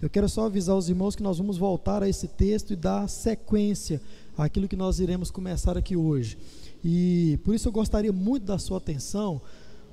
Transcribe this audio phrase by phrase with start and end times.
[0.00, 3.08] Eu quero só avisar os irmãos que nós vamos voltar a esse texto e dar
[3.08, 4.00] sequência
[4.36, 6.38] àquilo que nós iremos começar aqui hoje.
[6.84, 9.40] E por isso eu gostaria muito da sua atenção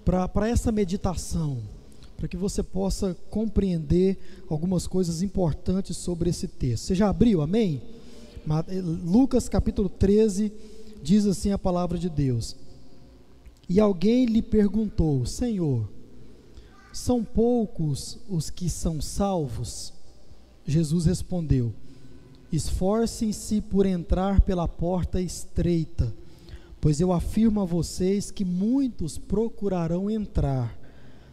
[0.06, 1.58] para essa meditação,
[2.16, 6.84] para que você possa compreender algumas coisas importantes sobre esse texto.
[6.84, 7.82] Você já abriu, amém?
[8.68, 10.54] Eh, Lucas capítulo 13
[11.02, 12.56] diz assim a palavra de Deus.
[13.68, 15.90] E alguém lhe perguntou: Senhor,
[16.94, 19.95] são poucos os que são salvos?
[20.66, 21.74] Jesus respondeu:
[22.52, 26.14] Esforcem-se por entrar pela porta estreita,
[26.82, 30.78] pois eu afirmo a vocês que muitos procurarão entrar,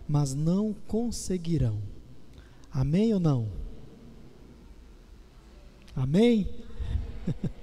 [0.07, 1.79] mas não conseguirão.
[2.71, 3.49] Amém ou não?
[5.95, 6.49] Amém?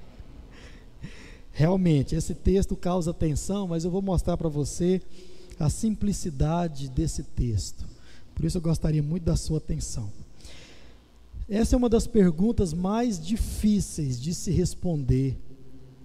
[1.51, 5.01] Realmente, esse texto causa tensão, mas eu vou mostrar para você
[5.59, 7.85] a simplicidade desse texto.
[8.33, 10.09] Por isso eu gostaria muito da sua atenção.
[11.49, 15.35] Essa é uma das perguntas mais difíceis de se responder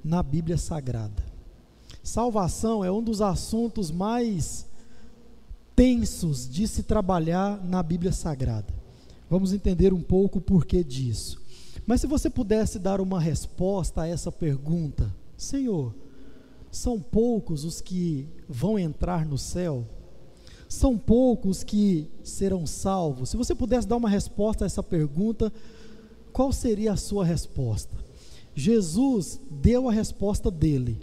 [0.03, 1.23] na Bíblia Sagrada.
[2.03, 4.67] Salvação é um dos assuntos mais
[5.77, 8.73] tensos de se trabalhar na Bíblia Sagrada.
[9.29, 11.43] Vamos entender um pouco o porquê disso.
[11.87, 15.95] Mas se você pudesse dar uma resposta a essa pergunta, Senhor,
[16.71, 19.87] são poucos os que vão entrar no céu?
[20.75, 23.29] São poucos que serão salvos?
[23.29, 25.53] Se você pudesse dar uma resposta a essa pergunta,
[26.33, 27.97] qual seria a sua resposta?
[28.57, 30.99] Jesus deu a resposta dele.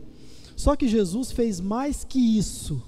[0.57, 2.83] Só que Jesus fez mais que isso.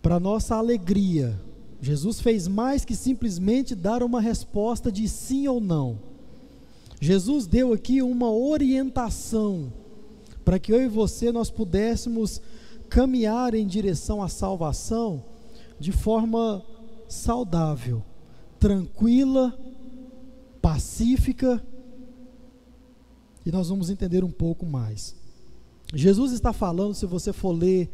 [0.00, 1.38] Para nossa alegria,
[1.82, 5.98] Jesus fez mais que simplesmente dar uma resposta de sim ou não.
[6.98, 9.70] Jesus deu aqui uma orientação
[10.46, 12.40] para que eu e você nós pudéssemos
[12.88, 15.36] caminhar em direção à salvação
[15.78, 16.64] de forma
[17.08, 18.02] saudável,
[18.58, 19.58] tranquila,
[20.60, 21.62] pacífica.
[23.44, 25.14] E nós vamos entender um pouco mais.
[25.94, 27.90] Jesus está falando, se você for ler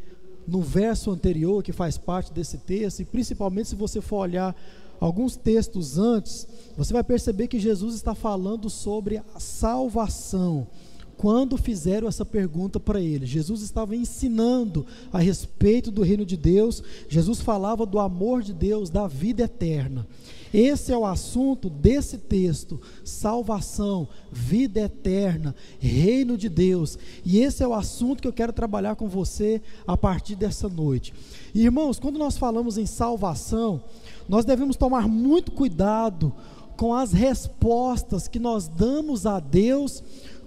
[0.47, 4.55] no verso anterior, que faz parte desse texto, e principalmente se você for olhar
[4.99, 6.47] alguns textos antes,
[6.77, 10.67] você vai perceber que Jesus está falando sobre a salvação.
[11.17, 16.83] Quando fizeram essa pergunta para ele, Jesus estava ensinando a respeito do reino de Deus,
[17.07, 20.05] Jesus falava do amor de Deus, da vida eterna.
[20.53, 26.97] Esse é o assunto desse texto: salvação, vida eterna, reino de Deus.
[27.25, 31.13] E esse é o assunto que eu quero trabalhar com você a partir dessa noite.
[31.53, 33.83] Irmãos, quando nós falamos em salvação,
[34.29, 36.33] nós devemos tomar muito cuidado
[36.77, 40.03] com as respostas que nós damos a Deus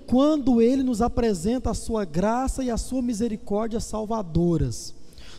[0.08, 4.94] quando Ele nos apresenta a Sua graça e a Sua misericórdia salvadoras.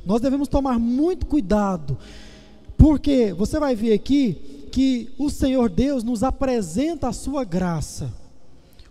[0.06, 1.97] Nós devemos tomar muito cuidado,
[2.78, 8.13] porque você vai ver aqui que o Senhor Deus nos apresenta a Sua graça.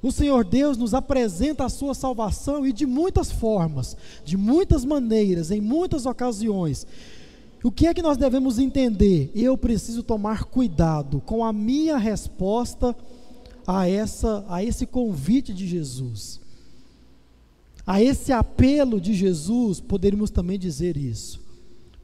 [0.03, 5.51] O Senhor Deus nos apresenta a sua salvação e de muitas formas, de muitas maneiras,
[5.51, 6.87] em muitas ocasiões.
[7.65, 9.33] O que é que nós devemos entender?
[9.35, 12.95] Eu preciso tomar cuidado com a minha resposta
[13.69, 16.41] a essa a esse convite de Jesus.
[17.87, 21.39] A esse apelo de Jesus, poderíamos também dizer isso.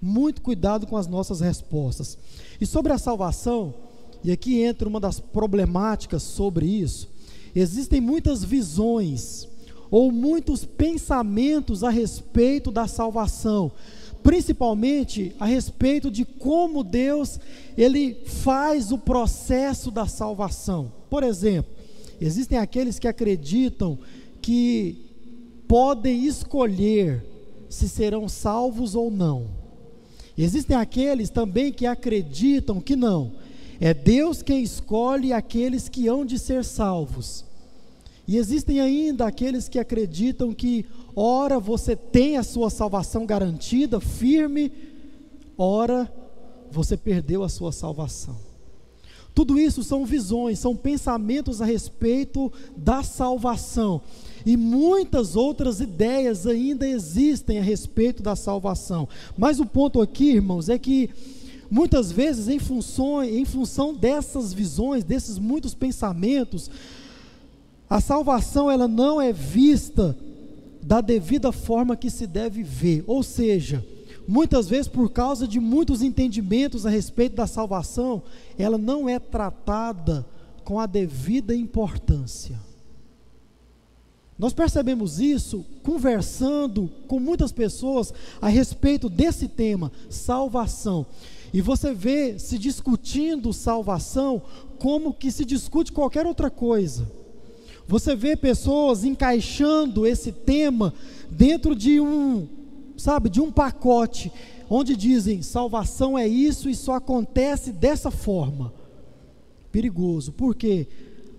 [0.00, 2.18] Muito cuidado com as nossas respostas.
[2.60, 3.74] E sobre a salvação,
[4.22, 7.08] e aqui entra uma das problemáticas sobre isso,
[7.54, 9.48] existem muitas visões
[9.90, 13.72] ou muitos pensamentos a respeito da salvação
[14.24, 17.38] principalmente a respeito de como Deus
[17.76, 20.90] ele faz o processo da salvação.
[21.14, 21.70] Por exemplo,
[22.20, 23.96] existem aqueles que acreditam
[24.42, 24.98] que
[25.68, 27.24] podem escolher
[27.68, 29.46] se serão salvos ou não.
[30.36, 33.30] Existem aqueles também que acreditam que não.
[33.80, 37.44] É Deus quem escolhe aqueles que hão de ser salvos.
[38.26, 44.72] E existem ainda aqueles que acreditam que ora você tem a sua salvação garantida, firme,
[45.56, 46.12] ora
[46.72, 48.53] você perdeu a sua salvação.
[49.34, 54.00] Tudo isso são visões, são pensamentos a respeito da salvação.
[54.46, 59.08] E muitas outras ideias ainda existem a respeito da salvação.
[59.36, 61.10] Mas o ponto aqui, irmãos, é que
[61.70, 66.70] muitas vezes, em função, em função dessas visões, desses muitos pensamentos,
[67.90, 70.16] a salvação ela não é vista
[70.80, 73.02] da devida forma que se deve ver.
[73.06, 73.84] Ou seja,
[74.26, 78.22] muitas vezes por causa de muitos entendimentos a respeito da salvação,
[78.58, 80.26] ela não é tratada
[80.64, 82.58] com a devida importância.
[84.38, 91.06] Nós percebemos isso conversando com muitas pessoas a respeito desse tema, salvação.
[91.52, 94.42] E você vê se discutindo salvação
[94.78, 97.08] como que se discute qualquer outra coisa.
[97.86, 100.92] Você vê pessoas encaixando esse tema
[101.30, 102.48] dentro de um,
[102.96, 104.32] sabe, de um pacote,
[104.68, 108.72] onde dizem salvação é isso e só acontece dessa forma.
[109.70, 110.86] Perigoso, porque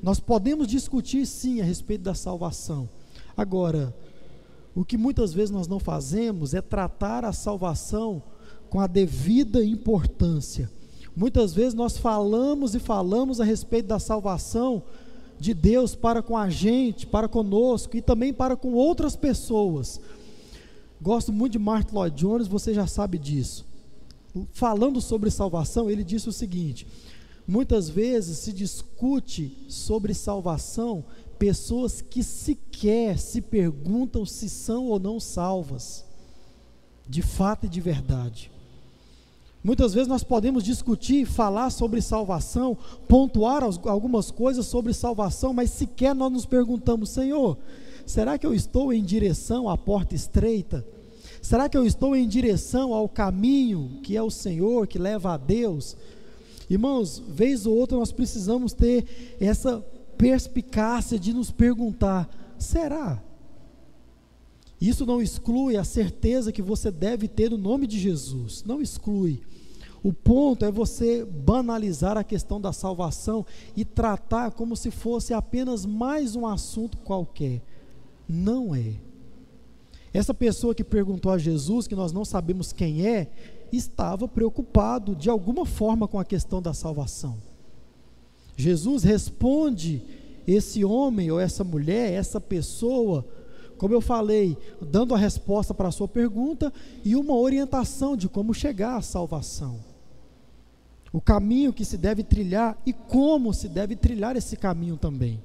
[0.01, 2.89] nós podemos discutir sim a respeito da salvação.
[3.35, 3.95] Agora,
[4.75, 8.21] o que muitas vezes nós não fazemos é tratar a salvação
[8.69, 10.69] com a devida importância.
[11.15, 14.83] Muitas vezes nós falamos e falamos a respeito da salvação
[15.39, 20.01] de Deus para com a gente, para conosco e também para com outras pessoas.
[21.01, 23.65] Gosto muito de Martin Lloyd Jones, você já sabe disso.
[24.51, 26.87] Falando sobre salvação, ele disse o seguinte:
[27.47, 31.03] muitas vezes se discute sobre salvação
[31.37, 36.05] pessoas que sequer se perguntam se são ou não salvas,
[37.07, 38.51] de fato e de verdade.
[39.63, 42.77] Muitas vezes nós podemos discutir, falar sobre salvação,
[43.07, 47.57] pontuar algumas coisas sobre salvação, mas sequer nós nos perguntamos: Senhor,
[48.05, 50.85] será que eu estou em direção à porta estreita?
[51.41, 55.37] Será que eu estou em direção ao caminho que é o Senhor, que leva a
[55.37, 55.95] Deus?
[56.69, 59.79] Irmãos, vez ou outra nós precisamos ter essa
[60.17, 63.21] perspicácia de nos perguntar: será?
[64.81, 69.41] Isso não exclui a certeza que você deve ter no nome de Jesus, não exclui.
[70.03, 75.85] O ponto é você banalizar a questão da salvação e tratar como se fosse apenas
[75.85, 77.63] mais um assunto qualquer.
[78.27, 78.93] Não é.
[80.13, 83.29] Essa pessoa que perguntou a Jesus, que nós não sabemos quem é,
[83.71, 87.37] estava preocupado de alguma forma com a questão da salvação.
[88.55, 90.01] Jesus responde
[90.47, 93.25] esse homem ou essa mulher, essa pessoa,
[93.77, 96.71] como eu falei, dando a resposta para a sua pergunta
[97.03, 99.79] e uma orientação de como chegar à salvação
[101.15, 105.41] o caminho que se deve trilhar e como se deve trilhar esse caminho também.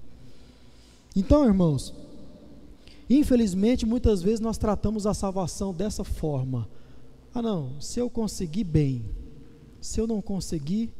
[1.14, 1.94] Então, irmãos,
[3.18, 6.68] infelizmente muitas vezes nós tratamos a salvação dessa forma.
[7.34, 9.04] Ah, não, se eu conseguir bem,
[9.80, 10.92] se eu não conseguir,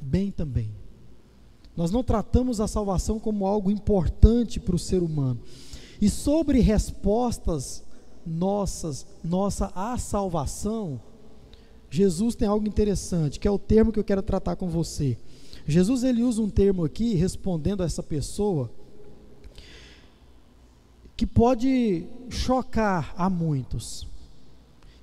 [0.00, 0.74] bem também.
[1.76, 5.40] Nós não tratamos a salvação como algo importante para o ser humano.
[6.00, 7.82] E sobre respostas
[8.26, 11.00] nossas, nossa à salvação,
[11.90, 15.18] Jesus tem algo interessante, que é o termo que eu quero tratar com você.
[15.66, 18.70] Jesus ele usa um termo aqui respondendo a essa pessoa
[21.22, 24.08] que pode chocar a muitos.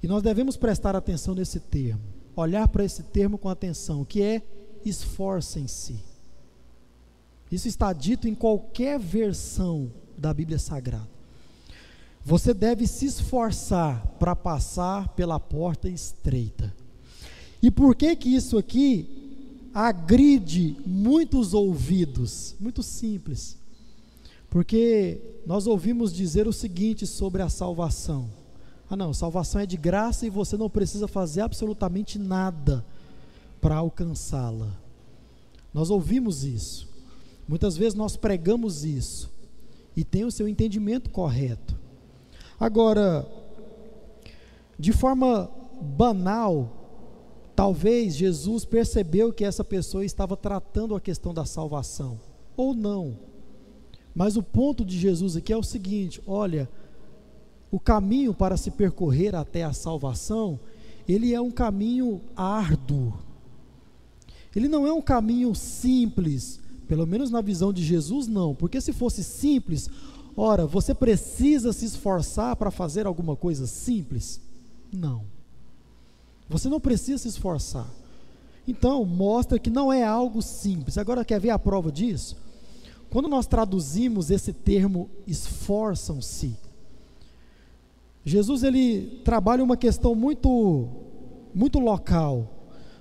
[0.03, 2.01] E nós devemos prestar atenção nesse termo,
[2.35, 4.41] olhar para esse termo com atenção, que é
[4.83, 6.03] esforcem-se.
[7.49, 11.07] Isso está dito em qualquer versão da Bíblia Sagrada.
[12.25, 16.75] Você deve se esforçar para passar pela porta estreita.
[17.63, 22.57] E por que que isso aqui agride muitos ouvidos?
[22.59, 23.58] Muito simples.
[24.49, 28.29] Porque nós ouvimos dizer o seguinte sobre a salvação:
[28.89, 32.85] ah, não, salvação é de graça e você não precisa fazer absolutamente nada
[33.61, 34.71] para alcançá-la.
[35.73, 36.87] Nós ouvimos isso.
[37.47, 39.29] Muitas vezes nós pregamos isso
[39.95, 41.77] e tem o seu entendimento correto.
[42.59, 43.27] Agora,
[44.77, 45.49] de forma
[45.81, 46.79] banal,
[47.59, 52.17] Talvez Jesus percebeu que essa pessoa estava tratando a questão da salvação,
[52.55, 53.17] ou não.
[54.19, 56.69] Mas o ponto de Jesus aqui é o seguinte: olha,
[57.71, 60.59] o caminho para se percorrer até a salvação,
[61.07, 63.13] ele é um caminho árduo.
[64.53, 68.91] Ele não é um caminho simples, pelo menos na visão de Jesus, não, porque se
[68.91, 69.89] fosse simples,
[70.35, 74.41] ora, você precisa se esforçar para fazer alguma coisa simples?
[74.91, 75.23] Não.
[76.49, 77.89] Você não precisa se esforçar.
[78.67, 80.97] Então, mostra que não é algo simples.
[80.97, 82.48] Agora, quer ver a prova disso?
[83.09, 86.55] Quando nós traduzimos esse termo esforçam-se,
[88.23, 90.87] Jesus ele trabalha uma questão muito
[91.53, 92.47] muito local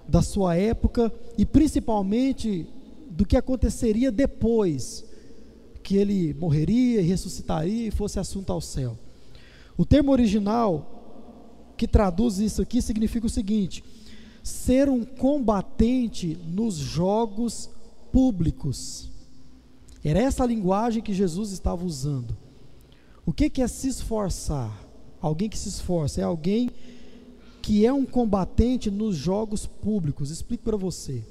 [0.09, 2.67] da sua época e principalmente
[3.11, 5.05] do que aconteceria depois
[5.83, 8.97] que ele morreria e ressuscitaria e fosse assunto ao céu.
[9.77, 10.99] O termo original
[11.77, 13.85] que traduz isso aqui significa o seguinte:
[14.43, 17.69] ser um combatente nos jogos
[18.11, 19.11] públicos.
[20.05, 22.37] Era essa a linguagem que Jesus estava usando.
[23.27, 24.87] O que, é se esforçar?
[25.21, 26.71] Alguém que se esforça é alguém
[27.61, 30.31] que é um combatente nos jogos públicos.
[30.31, 31.23] Explico para você.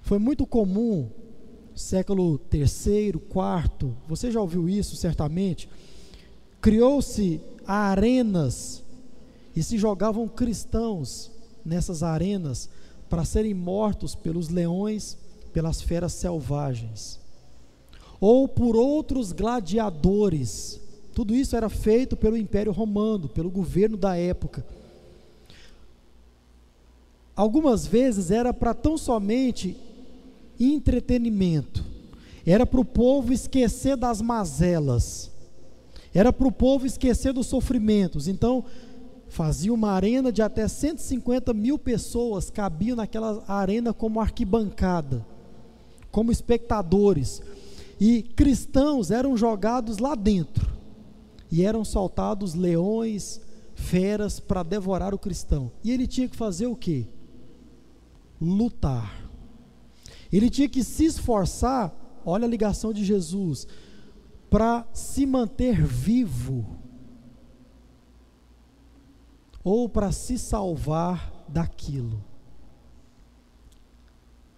[0.00, 1.10] Foi muito comum,
[1.74, 5.68] século terceiro, quarto, você já ouviu isso certamente.
[6.60, 8.82] Criou-se arenas
[9.56, 11.30] e se jogavam cristãos
[11.64, 12.68] nessas arenas
[13.08, 15.16] para serem mortos pelos leões,
[15.52, 17.20] pelas feras selvagens,
[18.20, 20.80] ou por outros gladiadores.
[21.14, 24.64] Tudo isso era feito pelo Império Romano, pelo governo da época.
[27.36, 29.76] Algumas vezes era para tão somente
[30.58, 31.84] entretenimento,
[32.46, 35.30] era para o povo esquecer das mazelas,
[36.12, 38.28] era para o povo esquecer dos sofrimentos.
[38.28, 38.64] Então,
[39.28, 45.26] fazia uma arena de até 150 mil pessoas, cabiam naquela arena como arquibancada,
[46.12, 47.42] como espectadores.
[48.00, 50.74] E cristãos eram jogados lá dentro,
[51.50, 53.40] e eram soltados leões,
[53.74, 55.70] feras para devorar o cristão.
[55.82, 57.06] E ele tinha que fazer o quê?
[58.40, 59.28] Lutar.
[60.32, 63.66] Ele tinha que se esforçar, olha a ligação de Jesus,
[64.50, 66.64] para se manter vivo
[69.62, 72.22] ou para se salvar daquilo.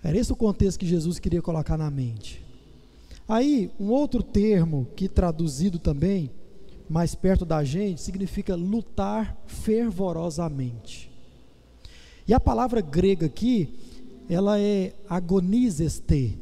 [0.03, 2.46] Era esse o contexto que Jesus queria colocar na mente.
[3.29, 6.31] Aí, um outro termo que traduzido também,
[6.89, 11.11] mais perto da gente, significa lutar fervorosamente.
[12.29, 13.69] E a palavra grega aqui,
[14.29, 16.39] ela é agonizeste,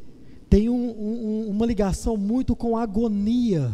[0.49, 3.71] tem um, um, uma ligação muito com agonia.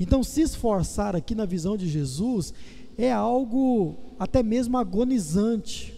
[0.00, 2.54] Então, se esforçar aqui na visão de Jesus
[2.96, 5.94] é algo até mesmo agonizante,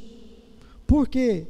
[0.87, 1.47] porque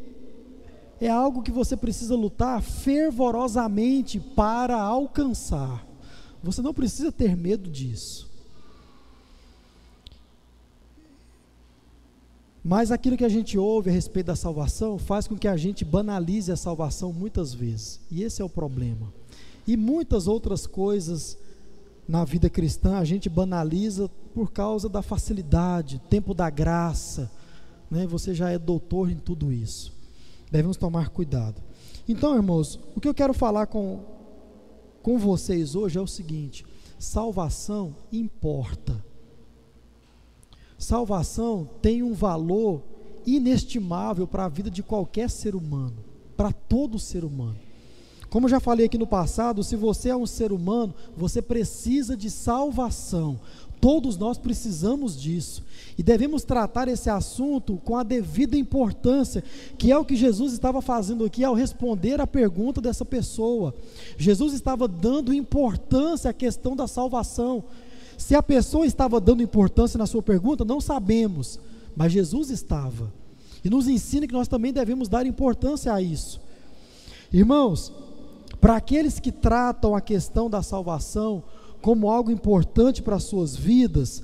[1.01, 5.87] é algo que você precisa lutar fervorosamente para alcançar.
[6.43, 8.29] Você não precisa ter medo disso.
[12.63, 15.85] Mas aquilo que a gente ouve a respeito da salvação faz com que a gente
[15.85, 17.99] banalize a salvação muitas vezes.
[18.11, 19.13] E esse é o problema.
[19.67, 21.39] E muitas outras coisas
[22.07, 27.31] na vida cristã a gente banaliza por causa da facilidade, tempo da graça,
[27.91, 28.07] né?
[28.07, 30.00] Você já é doutor em tudo isso.
[30.51, 31.63] Devemos tomar cuidado.
[32.09, 34.01] Então, irmãos, o que eu quero falar com,
[35.03, 36.65] com vocês hoje é o seguinte:
[36.99, 39.05] salvação importa.
[40.77, 42.83] Salvação tem um valor
[43.27, 46.03] inestimável para a vida de qualquer ser humano,
[46.37, 47.59] para todo ser humano.
[48.31, 52.31] Como já falei aqui no passado, se você é um ser humano, você precisa de
[52.31, 53.41] salvação.
[53.81, 55.63] Todos nós precisamos disso.
[55.97, 59.43] E devemos tratar esse assunto com a devida importância,
[59.79, 63.75] que é o que Jesus estava fazendo aqui ao responder a pergunta dessa pessoa.
[64.19, 67.65] Jesus estava dando importância à questão da salvação.
[68.19, 71.59] Se a pessoa estava dando importância na sua pergunta, não sabemos,
[71.97, 73.11] mas Jesus estava.
[73.65, 76.41] E nos ensina que nós também devemos dar importância a isso.
[77.33, 77.93] Irmãos,
[78.61, 81.43] para aqueles que tratam a questão da salvação
[81.81, 84.23] como algo importante para as suas vidas,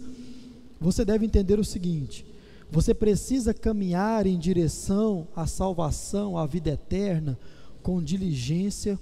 [0.81, 2.25] você deve entender o seguinte:
[2.71, 7.39] você precisa caminhar em direção à salvação, à vida eterna,
[7.83, 8.99] com diligência,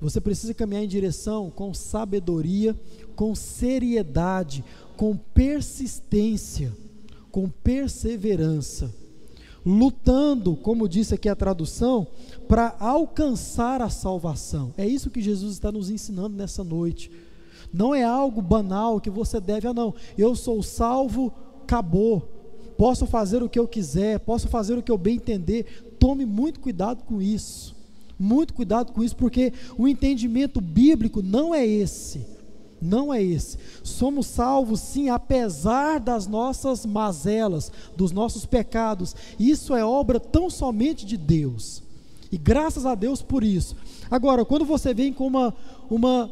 [0.00, 2.78] você precisa caminhar em direção com sabedoria,
[3.16, 4.64] com seriedade,
[4.96, 6.72] com persistência,
[7.30, 8.90] com perseverança
[9.64, 12.06] lutando, como disse aqui a tradução,
[12.46, 14.74] para alcançar a salvação.
[14.76, 17.10] É isso que Jesus está nos ensinando nessa noite.
[17.74, 21.32] Não é algo banal que você deve, ah, não, eu sou salvo,
[21.64, 22.22] acabou.
[22.78, 25.96] Posso fazer o que eu quiser, posso fazer o que eu bem entender.
[25.98, 27.74] Tome muito cuidado com isso.
[28.16, 32.32] Muito cuidado com isso, porque o entendimento bíblico não é esse
[32.84, 33.56] não é esse.
[33.82, 39.16] Somos salvos, sim, apesar das nossas mazelas, dos nossos pecados.
[39.40, 41.82] Isso é obra tão somente de Deus.
[42.30, 43.74] E graças a Deus por isso.
[44.10, 45.54] Agora, quando você vem com uma,
[45.88, 46.30] uma,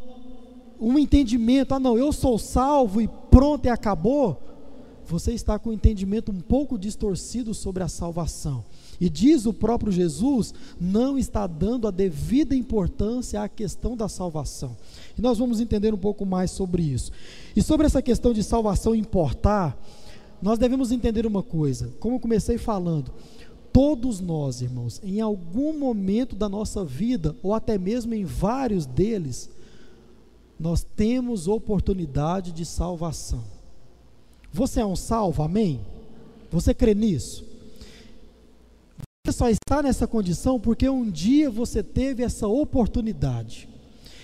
[0.82, 4.42] um entendimento, ah, não, eu sou salvo e pronto e acabou,
[5.06, 8.64] você está com um entendimento um pouco distorcido sobre a salvação.
[9.00, 14.76] E diz o próprio Jesus, não está dando a devida importância à questão da salvação.
[15.16, 17.12] E nós vamos entender um pouco mais sobre isso.
[17.54, 19.76] E sobre essa questão de salvação importar,
[20.40, 23.12] nós devemos entender uma coisa, como eu comecei falando,
[23.72, 29.48] todos nós, irmãos, em algum momento da nossa vida, ou até mesmo em vários deles,
[30.62, 33.42] nós temos oportunidade de salvação.
[34.52, 35.80] Você é um salvo, amém?
[36.52, 37.44] Você crê nisso?
[39.26, 43.68] Você só está nessa condição porque um dia você teve essa oportunidade.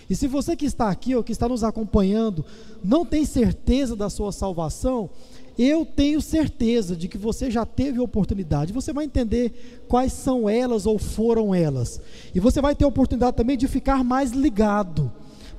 [0.08, 2.44] E se você que está aqui ou que está nos acompanhando
[2.84, 5.10] não tem certeza da sua salvação,
[5.58, 8.72] eu tenho certeza de que você já teve oportunidade.
[8.72, 12.00] Você vai entender quais são elas ou foram elas.
[12.32, 15.10] E você vai ter oportunidade também de ficar mais ligado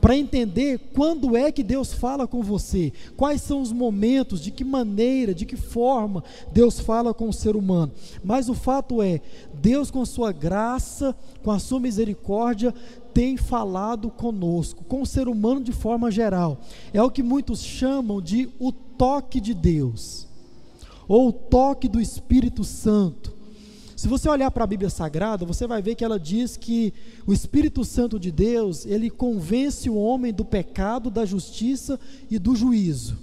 [0.01, 4.63] para entender quando é que Deus fala com você, quais são os momentos, de que
[4.63, 7.91] maneira, de que forma Deus fala com o ser humano.
[8.23, 9.21] Mas o fato é,
[9.53, 12.73] Deus, com a sua graça, com a sua misericórdia,
[13.13, 16.61] tem falado conosco, com o ser humano de forma geral.
[16.93, 20.27] É o que muitos chamam de o toque de Deus,
[21.07, 23.38] ou o toque do Espírito Santo.
[23.99, 26.93] Se você olhar para a Bíblia Sagrada, você vai ver que ela diz que
[27.27, 31.99] o Espírito Santo de Deus, ele convence o homem do pecado, da justiça
[32.31, 33.17] e do juízo.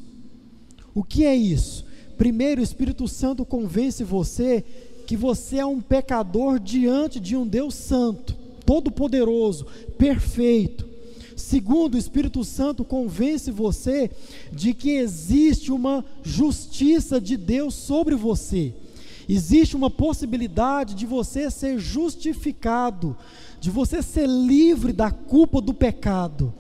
[0.95, 1.87] O que é isso?
[2.19, 4.63] Primeiro, o Espírito Santo convence você
[5.07, 9.67] que você é um pecador diante de um Deus santo, todo-poderoso,
[9.97, 10.87] perfeito.
[11.35, 14.11] Segundo, o Espírito Santo convence você
[14.53, 18.75] de que existe uma justiça de Deus sobre você
[19.29, 23.17] existe uma possibilidade de você ser justificado,
[23.61, 26.53] de você ser livre da culpa do pecado.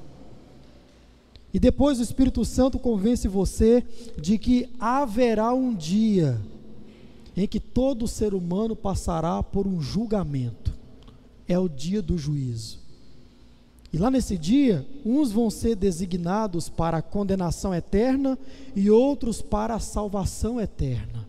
[1.53, 3.85] E depois o Espírito Santo convence você
[4.21, 6.41] de que haverá um dia
[7.37, 10.75] em que todo ser humano passará por um julgamento.
[11.47, 12.81] É o dia do juízo.
[13.93, 18.39] E lá nesse dia, uns vão ser designados para a condenação eterna
[18.75, 21.26] e outros para a salvação eterna.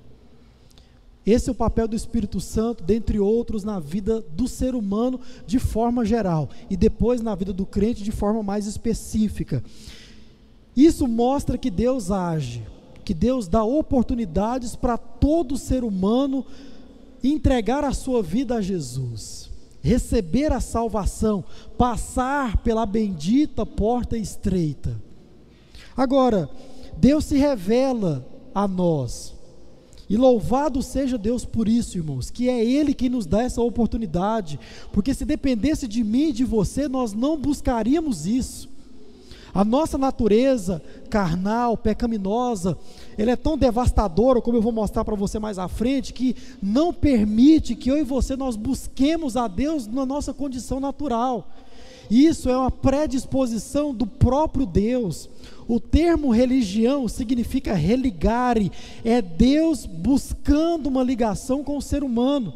[1.27, 5.59] Esse é o papel do Espírito Santo, dentre outros, na vida do ser humano de
[5.59, 9.61] forma geral e depois na vida do crente de forma mais específica.
[10.73, 12.65] Isso mostra que Deus age,
[13.03, 16.45] que Deus dá oportunidades para todo ser humano
[17.21, 19.49] entregar a sua vida a Jesus,
[19.81, 21.43] receber a salvação,
[21.77, 24.95] passar pela bendita porta estreita.
[25.95, 26.49] Agora,
[26.95, 29.36] Deus se revela a nós
[30.09, 34.59] e louvado seja Deus por isso, irmãos, que é Ele quem nos dá essa oportunidade,
[34.91, 38.69] porque se dependesse de mim e de você, nós não buscaríamos isso.
[39.53, 42.77] A nossa natureza carnal, pecaminosa,
[43.17, 46.93] ela é tão devastadora, como eu vou mostrar para você mais à frente, que não
[46.93, 51.49] permite que eu e você nós busquemos a Deus na nossa condição natural.
[52.09, 55.29] Isso é uma predisposição do próprio Deus.
[55.67, 58.71] O termo religião significa religare,
[59.03, 62.53] é Deus buscando uma ligação com o ser humano.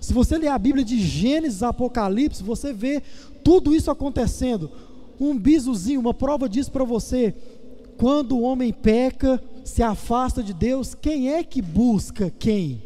[0.00, 3.02] Se você ler a Bíblia de Gênesis a Apocalipse, você vê
[3.42, 4.70] tudo isso acontecendo.
[5.18, 7.34] Um bisozinho, uma prova disso para você.
[7.96, 12.82] Quando o homem peca, se afasta de Deus, quem é que busca quem?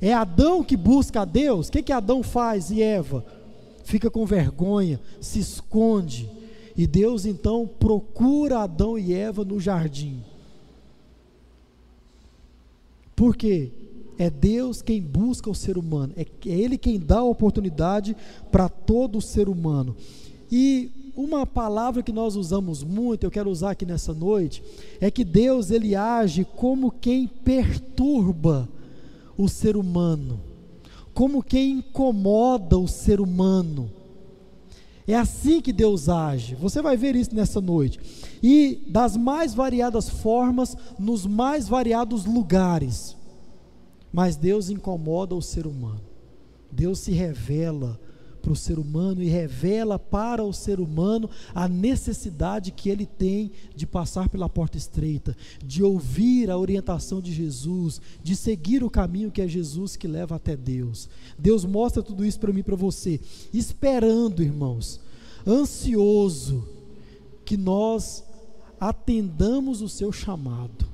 [0.00, 1.68] É Adão que busca a Deus?
[1.68, 3.24] O que, que Adão faz e Eva?
[3.82, 6.28] Fica com vergonha, se esconde
[6.76, 10.22] e Deus então procura Adão e Eva no jardim.
[13.14, 13.70] Por quê?
[14.16, 18.16] É Deus quem busca o ser humano, é, é Ele quem dá a oportunidade
[18.50, 19.94] para todo ser humano.
[20.50, 24.62] E uma palavra que nós usamos muito, eu quero usar aqui nessa noite,
[25.00, 28.68] é que Deus ele age como quem perturba
[29.36, 30.40] o ser humano,
[31.14, 33.90] como quem incomoda o ser humano.
[35.06, 36.54] É assim que Deus age.
[36.54, 37.98] Você vai ver isso nessa noite.
[38.42, 43.16] E das mais variadas formas, nos mais variados lugares.
[44.12, 46.00] Mas Deus incomoda o ser humano.
[46.70, 47.98] Deus se revela
[48.40, 53.52] para o ser humano e revela para o ser humano a necessidade que ele tem
[53.76, 59.30] de passar pela porta estreita, de ouvir a orientação de Jesus, de seguir o caminho
[59.30, 61.08] que é Jesus que leva até Deus.
[61.38, 63.20] Deus mostra tudo isso para mim e para você,
[63.52, 65.00] esperando, irmãos,
[65.46, 66.66] ansioso
[67.44, 68.24] que nós
[68.80, 70.88] atendamos o seu chamado.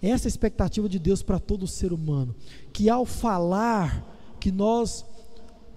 [0.00, 2.34] Essa é a expectativa de Deus para todo ser humano,
[2.72, 5.04] que ao falar, que nós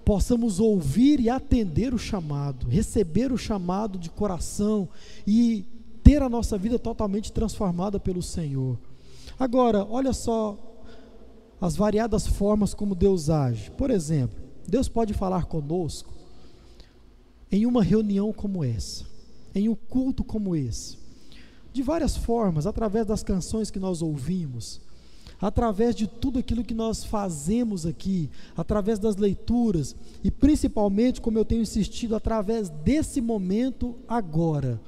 [0.09, 4.89] possamos ouvir e atender o chamado, receber o chamado de coração
[5.27, 5.63] e
[6.03, 8.79] ter a nossa vida totalmente transformada pelo Senhor.
[9.37, 10.57] Agora, olha só
[11.61, 13.69] as variadas formas como Deus age.
[13.69, 14.35] Por exemplo,
[14.67, 16.11] Deus pode falar conosco
[17.51, 19.05] em uma reunião como essa,
[19.53, 20.97] em um culto como esse,
[21.71, 24.81] de várias formas, através das canções que nós ouvimos,
[25.41, 31.45] através de tudo aquilo que nós fazemos aqui, através das leituras e principalmente, como eu
[31.45, 34.79] tenho insistido, através desse momento agora.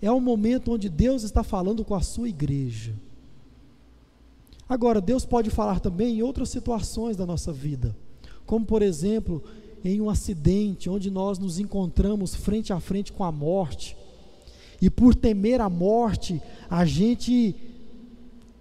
[0.00, 2.94] É um momento onde Deus está falando com a sua igreja.
[4.68, 7.96] Agora, Deus pode falar também em outras situações da nossa vida,
[8.46, 9.42] como por exemplo,
[9.84, 13.96] em um acidente onde nós nos encontramos frente a frente com a morte.
[14.80, 17.54] E por temer a morte, a gente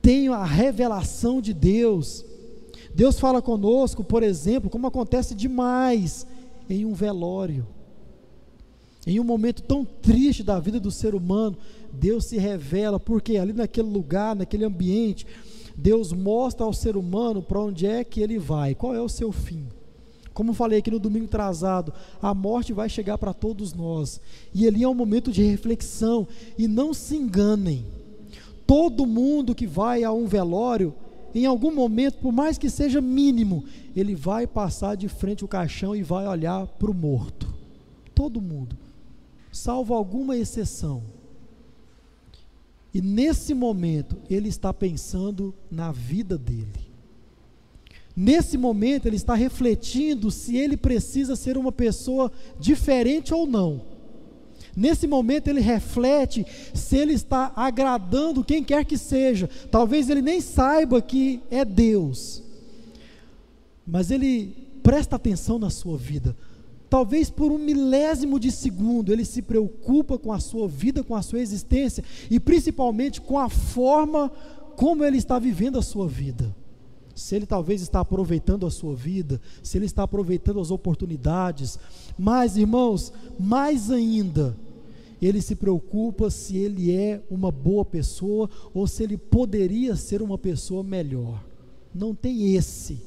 [0.01, 2.25] tenho a revelação de Deus.
[2.93, 6.25] Deus fala conosco, por exemplo, como acontece demais
[6.69, 7.67] em um velório.
[9.05, 11.57] Em um momento tão triste da vida do ser humano,
[11.91, 15.25] Deus se revela, porque ali naquele lugar, naquele ambiente,
[15.75, 19.31] Deus mostra ao ser humano para onde é que ele vai, qual é o seu
[19.31, 19.65] fim.
[20.33, 24.21] Como falei aqui no domingo trazado, a morte vai chegar para todos nós.
[24.53, 26.25] E ali é um momento de reflexão.
[26.57, 27.85] E não se enganem.
[28.71, 30.95] Todo mundo que vai a um velório,
[31.35, 35.93] em algum momento, por mais que seja mínimo, ele vai passar de frente ao caixão
[35.93, 37.53] e vai olhar para o morto.
[38.15, 38.77] Todo mundo.
[39.51, 41.03] Salvo alguma exceção.
[42.93, 46.93] E nesse momento, ele está pensando na vida dele.
[48.15, 53.90] Nesse momento, ele está refletindo se ele precisa ser uma pessoa diferente ou não.
[54.75, 59.49] Nesse momento, ele reflete se ele está agradando quem quer que seja.
[59.69, 62.43] Talvez ele nem saiba que é Deus,
[63.85, 66.35] mas ele presta atenção na sua vida.
[66.89, 71.21] Talvez por um milésimo de segundo ele se preocupa com a sua vida, com a
[71.21, 74.29] sua existência e principalmente com a forma
[74.75, 76.53] como ele está vivendo a sua vida
[77.15, 81.77] se ele talvez está aproveitando a sua vida, se ele está aproveitando as oportunidades,
[82.17, 84.55] mas irmãos, mais ainda,
[85.21, 90.37] ele se preocupa se ele é uma boa pessoa ou se ele poderia ser uma
[90.37, 91.43] pessoa melhor.
[91.93, 93.01] Não tem esse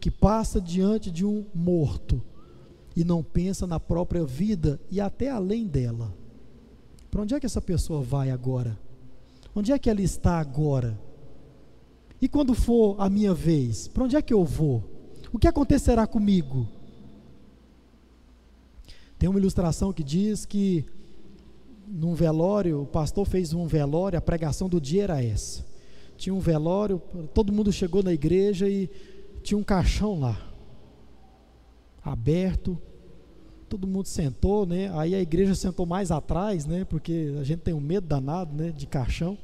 [0.00, 2.22] que passa diante de um morto
[2.96, 6.14] e não pensa na própria vida e até além dela.
[7.10, 8.78] Para onde é que essa pessoa vai agora?
[9.54, 10.98] Onde é que ela está agora?
[12.22, 14.84] E quando for a minha vez, para onde é que eu vou?
[15.32, 16.68] O que acontecerá comigo?
[19.18, 20.84] Tem uma ilustração que diz que
[21.84, 25.66] num velório, o pastor fez um velório, a pregação do dia era essa.
[26.16, 27.02] Tinha um velório,
[27.34, 28.88] todo mundo chegou na igreja e
[29.42, 30.40] tinha um caixão lá,
[32.04, 32.78] aberto,
[33.68, 34.96] todo mundo sentou, né?
[34.96, 36.84] Aí a igreja sentou mais atrás, né?
[36.84, 38.70] Porque a gente tem um medo danado, né?
[38.70, 39.36] De caixão.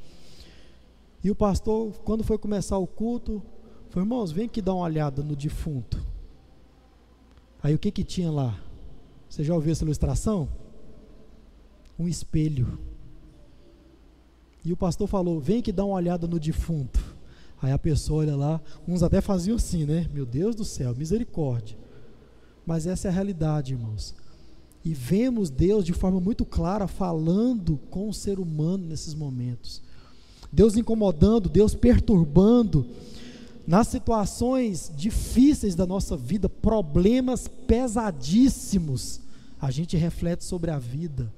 [1.23, 3.43] E o pastor, quando foi começar o culto,
[3.91, 6.05] falou: irmãos, vem aqui dar uma olhada no defunto.
[7.63, 8.59] Aí o que que tinha lá?
[9.29, 10.49] Você já ouviu essa ilustração?
[11.99, 12.79] Um espelho.
[14.65, 17.01] E o pastor falou: vem aqui dar uma olhada no defunto.
[17.61, 20.09] Aí a pessoa olha lá, uns até faziam assim, né?
[20.15, 21.77] Meu Deus do céu, misericórdia.
[22.65, 24.15] Mas essa é a realidade, irmãos.
[24.85, 29.83] E vemos Deus de forma muito clara falando com o ser humano nesses momentos.
[30.53, 32.87] Deus incomodando, Deus perturbando,
[33.67, 39.21] nas situações difíceis da nossa vida, problemas pesadíssimos,
[39.61, 41.31] a gente reflete sobre a vida.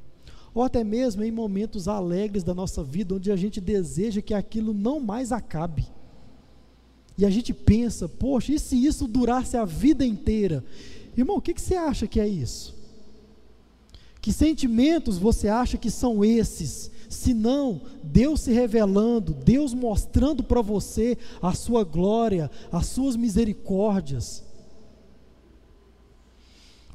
[0.54, 4.72] Ou até mesmo em momentos alegres da nossa vida, onde a gente deseja que aquilo
[4.72, 5.86] não mais acabe.
[7.18, 10.64] E a gente pensa, poxa, e se isso durasse a vida inteira?
[11.16, 12.74] Irmão, o que, que você acha que é isso?
[14.20, 21.18] Que sentimentos você acha que são esses senão Deus se revelando, Deus mostrando para você
[21.42, 24.44] a sua glória, as suas misericórdias.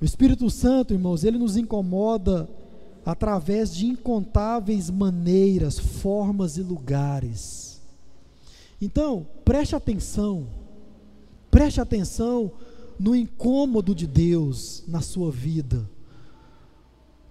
[0.02, 2.50] O Espírito Santo, irmãos, ele nos incomoda
[3.06, 7.82] através de incontáveis maneiras, formas e lugares.
[8.82, 10.48] Então, preste atenção,
[11.52, 12.52] preste atenção
[12.98, 15.88] no incômodo de Deus na sua vida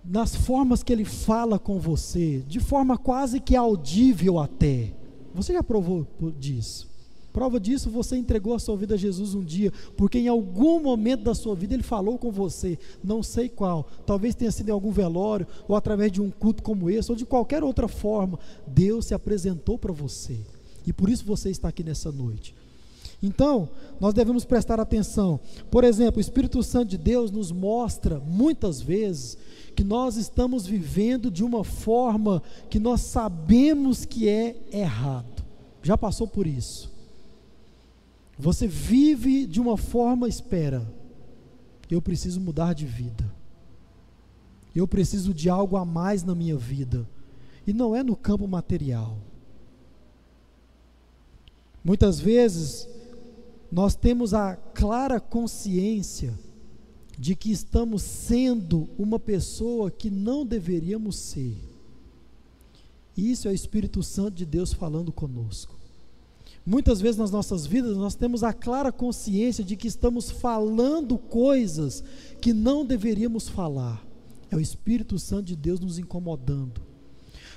[0.05, 4.93] nas formas que ele fala com você, de forma quase que audível até.
[5.35, 6.07] Você já provou
[6.39, 6.93] disso?
[7.33, 11.25] Prova disso, você entregou a sua vida a Jesus um dia, porque em algum momento
[11.25, 14.93] da sua vida ele falou com você, não sei qual, talvez tenha sido em algum
[14.93, 19.15] velório, ou através de um culto como esse, ou de qualquer outra forma, Deus se
[19.15, 20.39] apresentou para você,
[20.87, 22.55] e por isso você está aqui nessa noite.
[23.23, 23.69] Então,
[24.01, 25.41] nós devemos prestar atenção.
[25.71, 29.39] Por exemplo, o Espírito Santo de Deus nos mostra muitas vezes
[29.75, 35.45] que nós estamos vivendo de uma forma que nós sabemos que é errado.
[35.83, 36.93] Já passou por isso.
[38.39, 40.87] Você vive de uma forma, espera,
[41.91, 43.33] eu preciso mudar de vida.
[44.75, 47.09] Eu preciso de algo a mais na minha vida.
[47.67, 49.17] E não é no campo material.
[51.85, 52.89] Muitas vezes
[53.75, 56.33] nós temos a clara consciência
[57.19, 61.59] de que estamos sendo uma pessoa que não deveríamos ser.
[63.17, 65.75] Isso é o Espírito Santo de Deus falando conosco.
[66.65, 72.05] Muitas vezes nas nossas vidas nós temos a clara consciência de que estamos falando coisas
[72.41, 74.07] que não deveríamos falar.
[74.53, 76.81] É o Espírito Santo de Deus nos incomodando.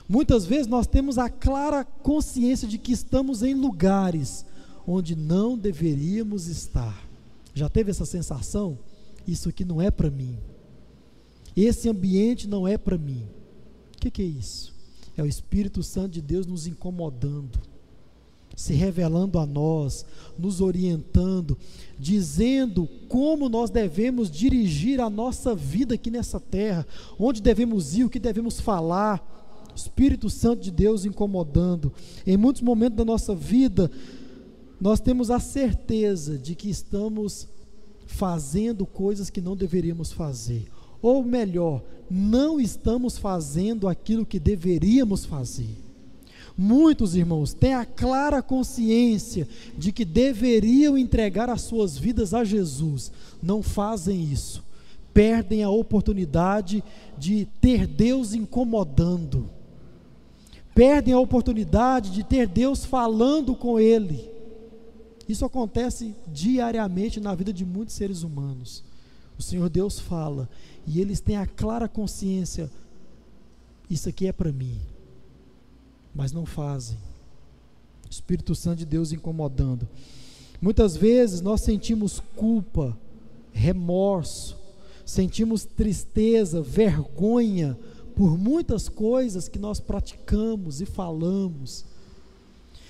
[0.10, 4.44] Muitas vezes nós temos a clara consciência de que estamos em lugares
[4.88, 7.06] onde não deveríamos estar.
[7.54, 8.80] Já teve essa sensação?
[9.28, 10.38] isso aqui não é para mim.
[11.56, 13.26] Esse ambiente não é para mim.
[13.96, 14.74] O que, que é isso?
[15.18, 17.60] É o Espírito Santo de Deus nos incomodando,
[18.56, 20.06] se revelando a nós,
[20.38, 21.58] nos orientando,
[22.00, 26.86] dizendo como nós devemos dirigir a nossa vida aqui nessa terra,
[27.20, 29.36] onde devemos ir, o que devemos falar.
[29.76, 31.94] Espírito Santo de Deus incomodando.
[32.26, 33.92] Em muitos momentos da nossa vida,
[34.80, 37.48] nós temos a certeza de que estamos
[38.06, 40.68] fazendo coisas que não deveríamos fazer.
[41.02, 45.88] Ou melhor, não estamos fazendo aquilo que deveríamos fazer.
[46.58, 53.12] Muitos irmãos têm a clara consciência de que deveriam entregar as suas vidas a Jesus,
[53.44, 54.64] não fazem isso,
[55.14, 56.84] perdem a oportunidade
[57.16, 59.48] de ter Deus incomodando,
[60.74, 64.37] perdem a oportunidade de ter Deus falando com Ele.
[65.28, 68.84] Isso acontece diariamente na vida de muitos seres humanos.
[69.38, 70.50] O Senhor Deus fala
[70.86, 72.72] e eles têm a clara consciência:
[73.90, 74.80] isso aqui é para mim,
[76.16, 76.98] mas não fazem.
[78.10, 79.88] Espírito Santo de Deus incomodando.
[80.62, 82.98] Muitas vezes nós sentimos culpa,
[83.52, 84.58] remorso,
[85.06, 87.78] sentimos tristeza, vergonha
[88.16, 91.86] por muitas coisas que nós praticamos e falamos,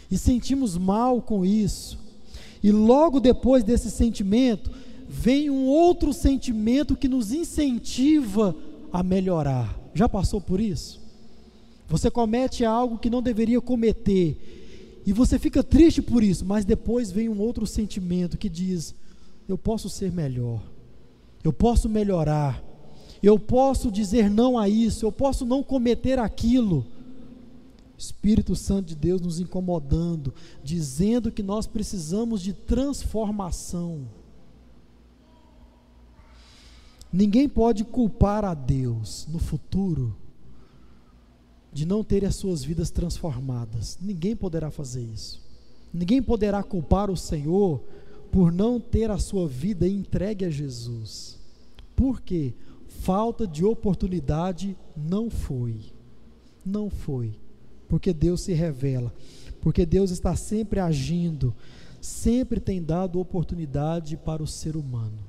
[0.10, 2.07] e sentimos mal com isso.
[2.64, 4.72] E logo depois desse sentimento,
[5.08, 8.56] vem um outro sentimento que nos incentiva
[8.92, 9.78] a melhorar.
[9.94, 11.00] Já passou por isso?
[11.88, 14.38] Você comete algo que não deveria cometer
[15.08, 18.94] e você fica triste por isso, mas depois vem um outro sentimento que diz:
[19.48, 20.62] eu posso ser melhor,
[21.46, 22.62] eu posso melhorar,
[23.24, 26.86] eu posso dizer não a isso, eu posso não cometer aquilo.
[27.98, 30.34] Espírito Santo de Deus nos incomodando,
[30.64, 34.08] dizendo que nós precisamos de transformação.
[37.12, 40.16] Ninguém pode culpar a Deus no futuro
[41.74, 43.98] de não ter as suas vidas transformadas.
[44.00, 45.42] Ninguém poderá fazer isso.
[45.92, 47.82] Ninguém poderá culpar o Senhor
[48.32, 51.40] por não ter a sua vida entregue a Jesus.
[51.96, 52.54] Por quê?
[52.88, 55.80] Falta de oportunidade não foi.
[56.64, 57.34] Não foi
[57.88, 59.14] porque Deus se revela,
[59.62, 61.56] porque Deus está sempre agindo,
[62.02, 65.20] sempre tem dado oportunidade para o ser humano.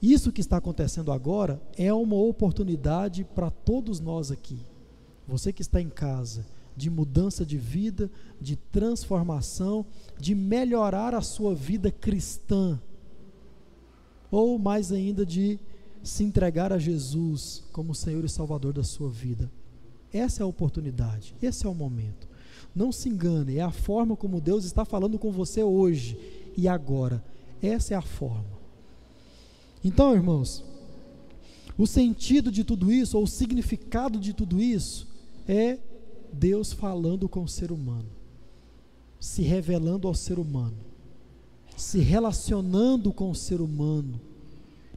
[0.00, 4.58] Isso que está acontecendo agora é uma oportunidade para todos nós aqui.
[5.26, 6.46] Você que está em casa,
[6.76, 9.86] de mudança de vida, de transformação,
[10.18, 12.80] de melhorar a sua vida cristã,
[14.30, 15.58] ou mais ainda de
[16.02, 19.50] se entregar a Jesus como Senhor e Salvador da sua vida.
[20.16, 22.26] Essa é a oportunidade, esse é o momento.
[22.74, 26.18] Não se engane, é a forma como Deus está falando com você hoje
[26.56, 27.22] e agora.
[27.62, 28.56] Essa é a forma.
[29.84, 30.64] Então, irmãos,
[31.76, 35.06] o sentido de tudo isso, ou o significado de tudo isso,
[35.46, 35.78] é
[36.32, 38.08] Deus falando com o ser humano,
[39.20, 40.78] se revelando ao ser humano,
[41.76, 44.18] se relacionando com o ser humano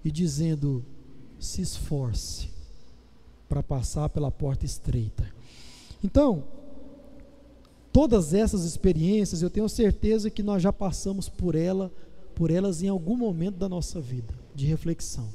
[0.04, 0.86] e dizendo:
[1.38, 2.59] se esforce
[3.50, 5.28] para passar pela porta estreita.
[6.04, 6.44] Então,
[7.92, 11.92] todas essas experiências, eu tenho certeza que nós já passamos por ela,
[12.36, 15.28] por elas em algum momento da nossa vida de reflexão.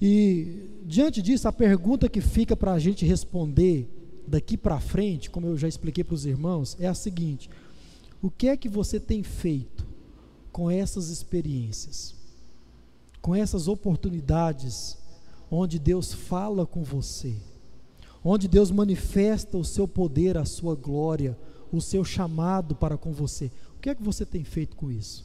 [0.00, 3.88] E diante disso, a pergunta que fica para a gente responder
[4.26, 7.50] daqui para frente, como eu já expliquei para os irmãos, é a seguinte:
[8.22, 9.84] o que é que você tem feito
[10.52, 12.14] com essas experiências,
[13.20, 14.96] com essas oportunidades
[15.50, 17.34] onde Deus fala com você,
[18.22, 21.38] onde Deus manifesta o seu poder, a sua glória,
[21.72, 23.50] o seu chamado para com você.
[23.76, 25.24] O que é que você tem feito com isso?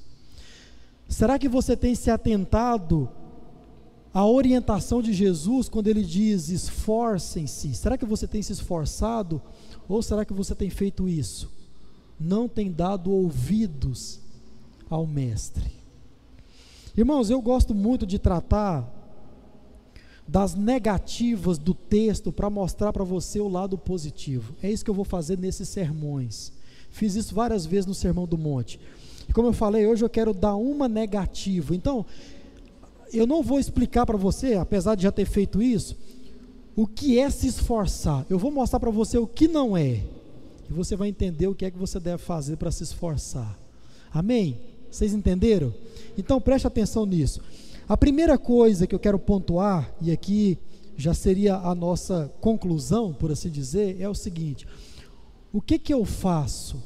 [1.09, 3.09] Será que você tem se atentado
[4.13, 7.73] à orientação de Jesus quando ele diz esforcem-se?
[7.75, 9.41] Será que você tem se esforçado
[9.87, 11.51] ou será que você tem feito isso?
[12.19, 14.19] Não tem dado ouvidos
[14.89, 15.71] ao Mestre.
[16.95, 19.02] Irmãos, eu gosto muito de tratar
[20.27, 24.55] das negativas do texto para mostrar para você o lado positivo.
[24.63, 26.51] É isso que eu vou fazer nesses sermões.
[26.89, 28.79] Fiz isso várias vezes no Sermão do Monte.
[29.27, 31.75] E como eu falei, hoje eu quero dar uma negativa.
[31.75, 32.05] Então,
[33.11, 35.95] eu não vou explicar para você, apesar de já ter feito isso,
[36.75, 38.25] o que é se esforçar.
[38.29, 40.03] Eu vou mostrar para você o que não é.
[40.69, 43.57] E você vai entender o que é que você deve fazer para se esforçar.
[44.11, 44.59] Amém?
[44.89, 45.73] Vocês entenderam?
[46.17, 47.41] Então preste atenção nisso.
[47.87, 50.57] A primeira coisa que eu quero pontuar, e aqui
[50.95, 54.67] já seria a nossa conclusão, por assim dizer, é o seguinte:
[55.51, 56.81] o que que eu faço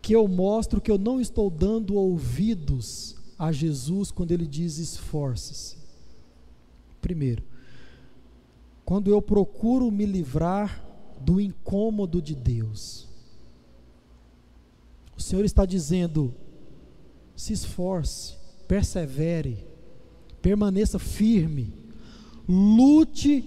[0.00, 5.76] que eu mostro que eu não estou dando ouvidos a Jesus quando ele diz esforce-se?
[7.00, 7.42] Primeiro,
[8.84, 10.84] quando eu procuro me livrar
[11.24, 13.08] do incômodo de Deus.
[15.16, 16.34] O Senhor está dizendo:
[17.34, 18.36] se esforce,
[18.74, 19.64] persevere,
[20.42, 21.72] permaneça firme,
[22.48, 23.44] lute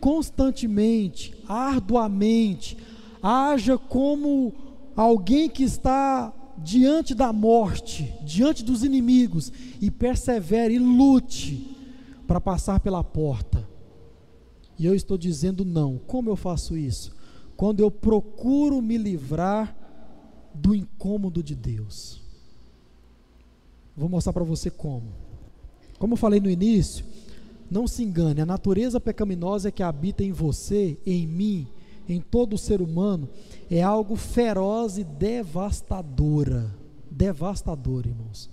[0.00, 2.76] constantemente, arduamente,
[3.22, 4.52] haja como
[4.96, 11.76] alguém que está diante da morte, diante dos inimigos, e persevere e lute
[12.26, 13.64] para passar pela porta.
[14.76, 15.98] E eu estou dizendo não.
[15.98, 17.14] Como eu faço isso?
[17.56, 19.72] Quando eu procuro me livrar
[20.52, 22.23] do incômodo de Deus.
[23.96, 25.12] Vou mostrar para você como.
[25.98, 27.04] Como eu falei no início,
[27.70, 31.66] não se engane, a natureza pecaminosa que habita em você, em mim,
[32.08, 33.28] em todo ser humano,
[33.70, 36.74] é algo feroz e devastadora.
[37.10, 38.50] Devastadora, irmãos.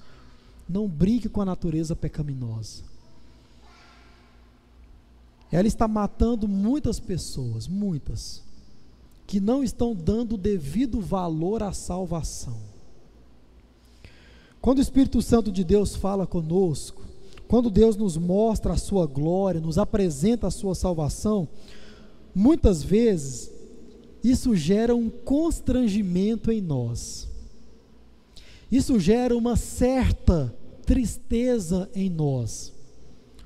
[0.69, 2.83] Não brinque com a natureza pecaminosa.
[5.51, 8.41] Ela está matando muitas pessoas, muitas,
[9.27, 12.70] que não estão dando devido valor à salvação.
[14.61, 17.01] Quando o Espírito Santo de Deus fala conosco,
[17.47, 21.47] quando Deus nos mostra a sua glória, nos apresenta a sua salvação,
[22.33, 23.51] muitas vezes
[24.23, 27.27] isso gera um constrangimento em nós.
[28.71, 32.71] Isso gera uma certa tristeza em nós.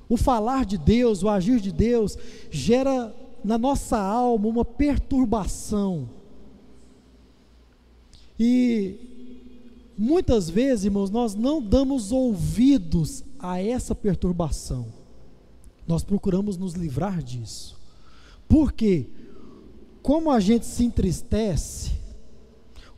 [0.08, 2.16] O falar de Deus, o agir de Deus,
[2.50, 6.08] gera na nossa alma uma perturbação.
[8.38, 9.15] E
[9.96, 14.86] muitas vezes, irmãos, nós não damos ouvidos a essa perturbação.
[15.86, 17.76] Nós procuramos nos livrar disso.
[18.48, 19.06] Por quê?
[20.02, 21.92] Como a gente se entristece,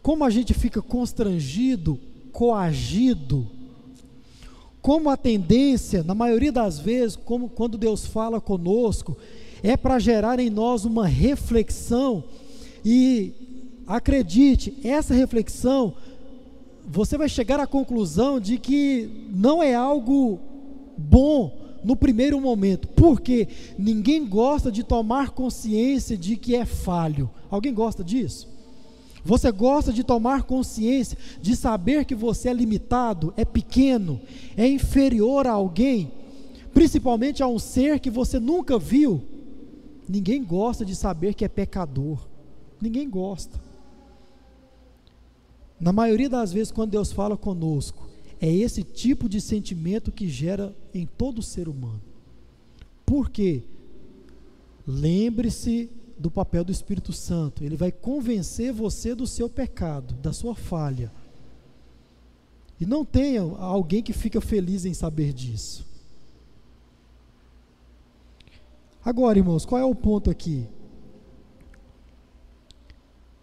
[0.03, 1.99] como a gente fica constrangido,
[2.33, 3.47] coagido,
[4.81, 9.17] como a tendência, na maioria das vezes, como quando Deus fala conosco,
[9.63, 12.25] é para gerar em nós uma reflexão
[12.85, 13.35] e
[13.87, 15.95] acredite, essa reflexão
[16.89, 20.41] você vai chegar à conclusão de que não é algo
[20.97, 23.47] bom no primeiro momento, porque
[23.79, 27.31] ninguém gosta de tomar consciência de que é falho.
[27.51, 28.49] Alguém gosta disso?
[29.25, 34.21] Você gosta de tomar consciência, de saber que você é limitado, é pequeno,
[34.57, 36.11] é inferior a alguém,
[36.73, 39.23] principalmente a um ser que você nunca viu.
[40.09, 42.27] Ninguém gosta de saber que é pecador.
[42.81, 43.68] Ninguém gosta.
[45.81, 48.09] Na maioria das vezes, quando Deus fala conosco,
[48.41, 52.01] é esse tipo de sentimento que gera em todo ser humano.
[53.05, 53.63] Por quê?
[54.87, 57.63] Lembre-se do papel do Espírito Santo.
[57.63, 61.13] Ele vai convencer você do seu pecado, da sua falha.
[62.81, 65.87] E não tenha alguém que fica feliz em saber disso.
[69.05, 70.67] Agora, irmãos, qual é o ponto aqui?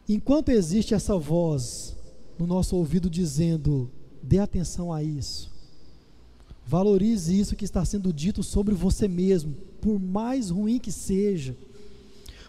[0.08, 1.96] Enquanto existe essa voz
[2.38, 3.90] no nosso ouvido dizendo:
[4.22, 5.52] dê atenção a isso,
[6.66, 11.56] valorize isso que está sendo dito sobre você mesmo, por mais ruim que seja,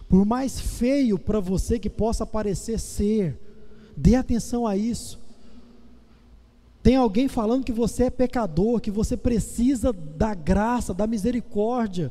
[0.09, 3.39] por mais feio para você que possa parecer ser,
[3.95, 5.19] dê atenção a isso.
[6.87, 12.09] Tem alguém falando que você é pecador, que você precisa da graça, da misericórdia.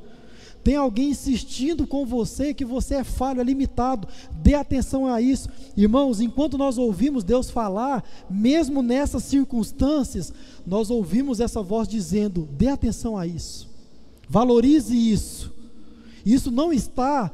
[0.66, 4.08] Tem alguém insistindo com você que você é falho, é limitado.
[4.42, 5.48] Dê atenção a isso.
[5.76, 10.32] Irmãos, enquanto nós ouvimos Deus falar, mesmo nessas circunstâncias,
[10.66, 13.68] nós ouvimos essa voz dizendo: dê atenção a isso.
[14.28, 15.52] Valorize isso.
[16.24, 17.30] Isso não está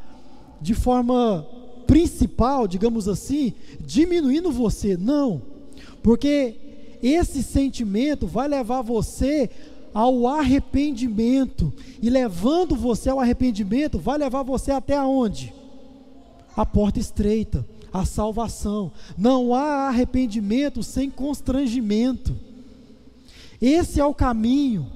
[0.61, 1.47] de forma
[1.87, 4.95] principal, digamos assim, diminuindo você.
[4.95, 5.41] Não.
[6.03, 6.55] Porque
[7.03, 9.49] esse sentimento vai levar você
[9.93, 11.73] ao arrependimento.
[12.01, 15.53] E levando você ao arrependimento, vai levar você até aonde?
[16.57, 18.93] A porta estreita, a salvação.
[19.17, 22.37] Não há arrependimento sem constrangimento.
[23.61, 24.87] Esse é o caminho.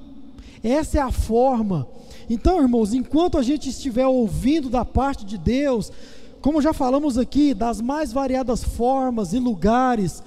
[0.62, 1.88] Essa é a forma
[2.28, 5.92] então, irmãos, enquanto a gente estiver ouvindo da parte de Deus,
[6.40, 10.22] como já falamos aqui, das mais variadas formas e lugares,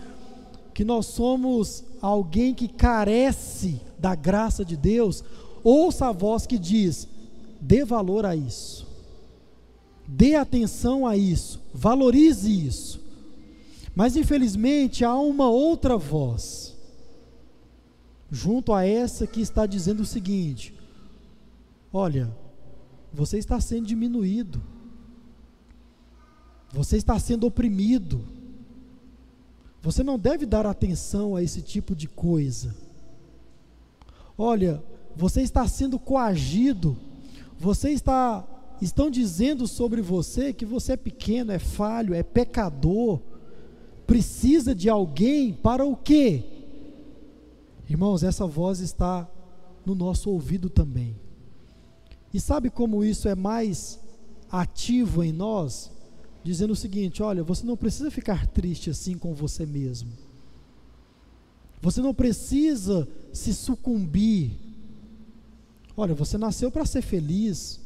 [0.80, 5.26] que nós somos alguém que carece da graça de Deus,
[5.62, 7.06] ouça a voz que diz:
[7.60, 8.88] dê valor a isso,
[10.08, 13.02] dê atenção a isso, valorize isso.
[13.94, 16.74] Mas infelizmente há uma outra voz,
[18.32, 20.74] junto a essa que está dizendo o seguinte:
[21.92, 22.34] Olha,
[23.12, 24.62] você está sendo diminuído.
[26.72, 28.39] Você está sendo oprimido.
[29.82, 32.76] Você não deve dar atenção a esse tipo de coisa.
[34.38, 34.84] Olha,
[35.16, 36.98] você está sendo coagido.
[37.58, 38.46] você está
[38.82, 43.20] estão dizendo sobre você que você é pequeno, é falho, é pecador,
[44.08, 46.44] precisa de alguém para o quê?
[47.90, 49.30] Irmãos, essa voz está
[49.86, 51.16] no nosso ouvido também.
[52.34, 54.00] E sabe como isso é mais
[54.52, 55.92] ativo em nós?
[56.50, 60.10] Dizendo o seguinte: olha, você não precisa ficar triste assim com você mesmo.
[61.80, 64.54] Você não precisa se sucumbir.
[65.96, 67.80] Olha, você nasceu para ser feliz.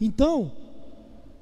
[0.00, 0.50] Então,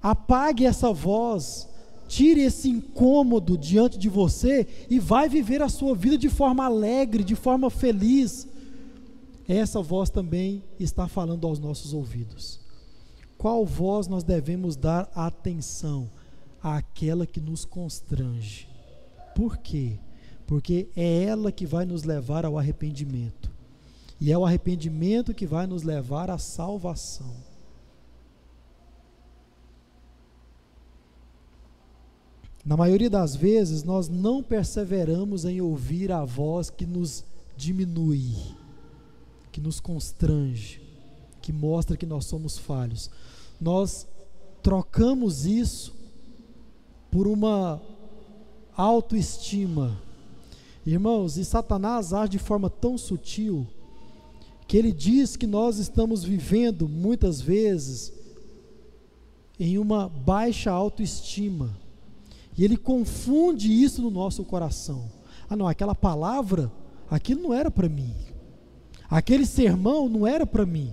[0.03, 1.69] apague essa voz,
[2.09, 7.23] tire esse incômodo diante de você e vai viver a sua vida de forma alegre,
[7.23, 8.49] de forma feliz.
[9.47, 12.67] Essa voz também está falando aos nossos ouvidos.
[13.39, 16.11] Qual voz nós devemos dar atenção?
[16.63, 18.69] Àquela que nos constrange.
[19.35, 19.99] Por quê?
[20.47, 23.51] Porque é ela que vai nos levar ao arrependimento.
[24.21, 27.33] E é o arrependimento que vai nos levar à salvação.
[32.65, 37.25] Na maioria das vezes, nós não perseveramos em ouvir a voz que nos
[37.57, 38.35] diminui
[39.59, 40.81] que nos constrange,
[41.43, 43.11] que mostra que nós somos falhos.
[43.61, 44.07] Nós
[44.63, 45.95] trocamos isso
[47.11, 47.81] por uma
[48.77, 50.01] autoestima.
[50.87, 53.67] Irmãos, e Satanás age de forma tão sutil
[54.67, 58.13] que ele diz que nós estamos vivendo muitas vezes
[59.59, 61.77] em uma baixa autoestima.
[62.57, 65.11] E ele confunde isso no nosso coração.
[65.49, 66.71] Ah, não, aquela palavra,
[67.11, 68.15] aquilo não era para mim.
[69.09, 70.93] Aquele sermão não era para mim.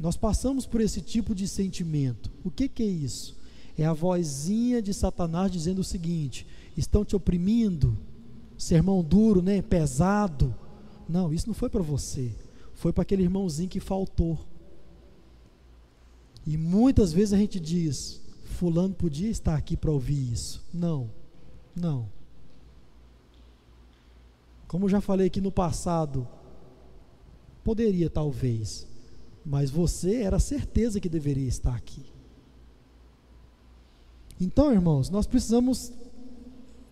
[0.00, 2.30] Nós passamos por esse tipo de sentimento.
[2.44, 3.36] O que, que é isso?
[3.76, 6.46] É a vozinha de Satanás dizendo o seguinte:
[6.76, 7.96] estão te oprimindo,
[8.56, 10.54] sermão duro, né, pesado.
[11.08, 12.32] Não, isso não foi para você.
[12.74, 14.38] Foi para aquele irmãozinho que faltou.
[16.46, 18.20] E muitas vezes a gente diz:
[18.58, 20.64] Fulano podia estar aqui para ouvir isso.
[20.72, 21.10] Não,
[21.76, 22.08] não.
[24.66, 26.26] Como já falei aqui no passado,
[27.62, 28.87] poderia talvez,
[29.48, 32.02] mas você era certeza que deveria estar aqui.
[34.38, 35.90] Então, irmãos, nós precisamos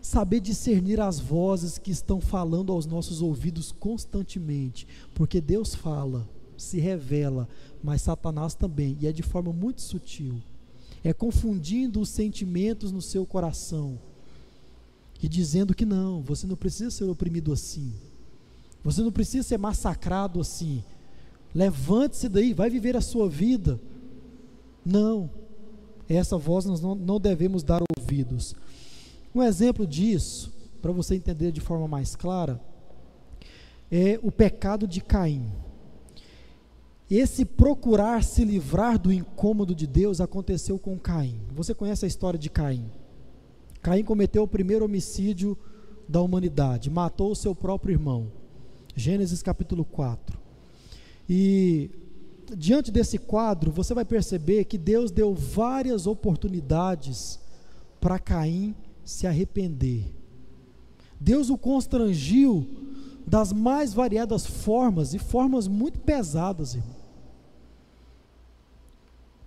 [0.00, 6.26] saber discernir as vozes que estão falando aos nossos ouvidos constantemente, porque Deus fala,
[6.56, 7.46] se revela,
[7.82, 10.40] mas Satanás também, e é de forma muito sutil.
[11.04, 13.98] É confundindo os sentimentos no seu coração
[15.22, 17.92] e dizendo que não, você não precisa ser oprimido assim,
[18.82, 20.82] você não precisa ser massacrado assim.
[21.54, 23.80] Levante-se daí, vai viver a sua vida.
[24.84, 25.30] Não,
[26.08, 28.54] essa voz nós não, devemos dar ouvidos.
[29.34, 32.60] Um exemplo disso, para você entender de forma mais clara,
[33.90, 35.50] é o pecado de Caim.
[37.10, 41.40] Esse procurar se livrar do incômodo de Deus aconteceu com Caim.
[41.54, 42.90] Você conhece a história de Caim?
[43.80, 45.56] Caim cometeu o primeiro homicídio
[46.08, 48.30] da humanidade, matou o seu próprio irmão.
[48.94, 50.45] Gênesis capítulo 4.
[51.28, 51.90] E
[52.56, 57.38] diante desse quadro, você vai perceber que Deus deu várias oportunidades
[58.00, 58.74] para Caim
[59.04, 60.12] se arrepender.
[61.18, 62.66] Deus o constrangiu
[63.26, 66.96] das mais variadas formas e formas muito pesadas, irmão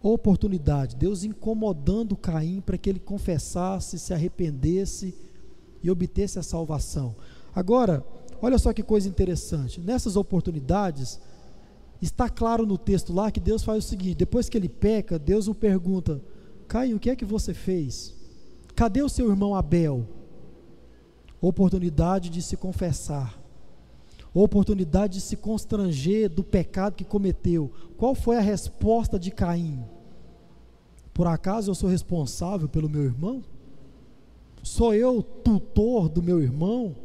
[0.02, 5.14] oportunidade, Deus incomodando Caim para que ele confessasse, se arrependesse
[5.84, 7.16] e obtesse a salvação.
[7.54, 8.06] Agora,
[8.42, 11.20] olha só que coisa interessante, nessas oportunidades,
[12.02, 15.48] está claro no texto lá que Deus faz o seguinte: depois que ele peca, Deus
[15.48, 16.22] o pergunta,
[16.68, 18.16] Caim, o que é que você fez?
[18.76, 20.08] Cadê o seu irmão Abel?
[21.42, 23.42] Oportunidade de se confessar,
[24.34, 27.72] oportunidade de se constranger do pecado que cometeu.
[27.98, 29.84] Qual foi a resposta de Caim?
[31.14, 33.44] Por acaso eu sou responsável pelo meu irmão?
[34.64, 36.96] Sou eu tutor do meu irmão?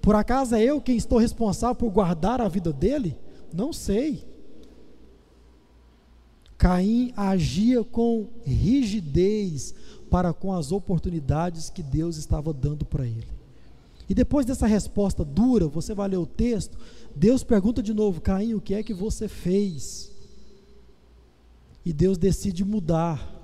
[0.00, 3.16] Por acaso é eu quem estou responsável por guardar a vida dele?
[3.52, 4.24] Não sei.
[6.56, 9.74] Caim agia com rigidez
[10.10, 13.26] para com as oportunidades que Deus estava dando para ele.
[14.08, 16.76] E depois dessa resposta dura, você vai ler o texto,
[17.14, 20.10] Deus pergunta de novo: Caim, o que é que você fez?
[21.84, 23.38] E Deus decide mudar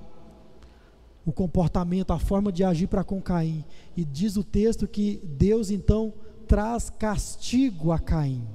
[1.25, 3.65] o comportamento, a forma de agir para com Caim.
[3.95, 6.13] E diz o texto que Deus então
[6.47, 8.45] traz castigo a Caim.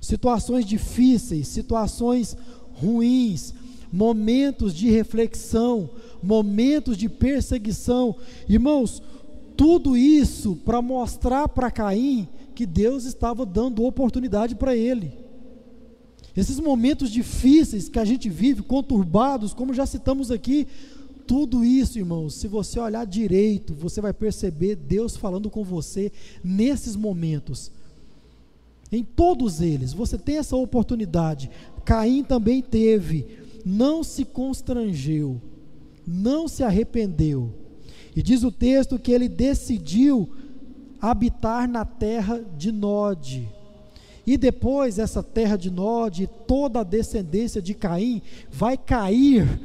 [0.00, 2.36] Situações difíceis, situações
[2.74, 3.52] ruins,
[3.92, 5.90] momentos de reflexão,
[6.22, 8.16] momentos de perseguição.
[8.48, 9.02] Irmãos,
[9.56, 15.12] tudo isso para mostrar para Caim que Deus estava dando oportunidade para ele.
[16.36, 20.66] Esses momentos difíceis que a gente vive, conturbados, como já citamos aqui,
[21.26, 26.10] tudo isso, irmãos, se você olhar direito, você vai perceber Deus falando com você
[26.42, 27.70] nesses momentos.
[28.92, 31.50] Em todos eles, você tem essa oportunidade.
[31.84, 33.26] Caim também teve,
[33.64, 35.40] não se constrangeu,
[36.06, 37.52] não se arrependeu.
[38.14, 40.28] E diz o texto que ele decidiu
[41.00, 43.48] habitar na terra de Nod.
[44.26, 48.20] E depois essa terra de Nod, toda a descendência de Caim
[48.50, 49.60] vai cair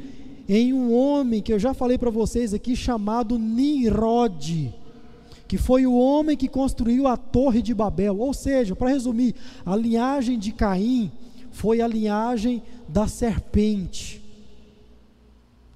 [0.48, 4.72] em um homem que eu já falei para vocês aqui chamado Nimrod,
[5.46, 8.18] que foi o homem que construiu a Torre de Babel.
[8.18, 9.34] Ou seja, para resumir,
[9.64, 11.10] a linhagem de Caim
[11.50, 14.22] foi a linhagem da serpente.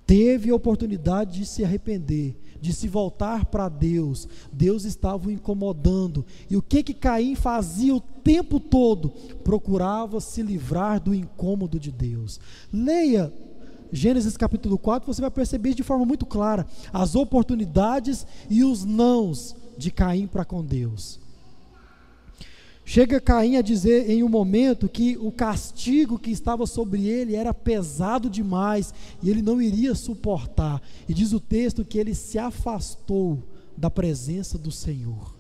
[0.07, 4.29] Teve a oportunidade de se arrepender, de se voltar para Deus.
[4.53, 6.25] Deus estava o incomodando.
[6.51, 9.11] E o que que Caim fazia o tempo todo?
[9.45, 12.41] Procurava se livrar do incômodo de Deus.
[12.73, 13.33] Leia
[13.93, 19.57] Gênesis capítulo 4, você vai perceber de forma muito clara as oportunidades e os nãos
[19.77, 21.19] de Caim para com Deus.
[22.85, 27.55] Chega Caim a dizer em um momento que o castigo que estava sobre ele era
[27.55, 30.83] pesado demais e ele não iria suportar.
[31.09, 33.39] E diz o texto que ele se afastou
[33.77, 35.35] da presença do Senhor.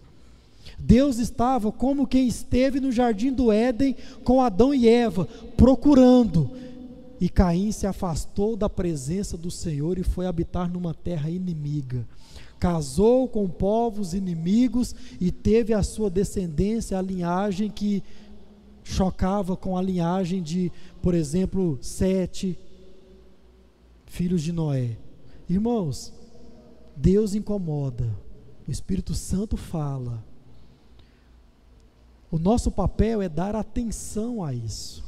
[0.79, 5.27] Deus estava como quem esteve no jardim do Éden com Adão e Eva,
[5.57, 6.51] procurando.
[7.21, 12.07] E Caim se afastou da presença do Senhor e foi habitar numa terra inimiga
[12.61, 18.05] casou com povos inimigos e teve a sua descendência, a linhagem que
[18.85, 22.59] chocava com a linhagem de, por exemplo, Sete,
[24.05, 24.99] filhos de Noé.
[25.49, 26.13] Irmãos,
[26.95, 28.15] Deus incomoda,
[28.69, 30.23] o Espírito Santo fala.
[32.31, 35.03] O nosso papel é dar atenção a isso,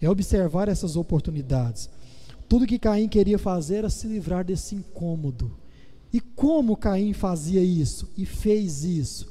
[0.00, 1.90] é observar essas oportunidades.
[2.48, 5.52] Tudo que Caim queria fazer era se livrar desse incômodo.
[6.12, 9.30] E como Caim fazia isso e fez isso?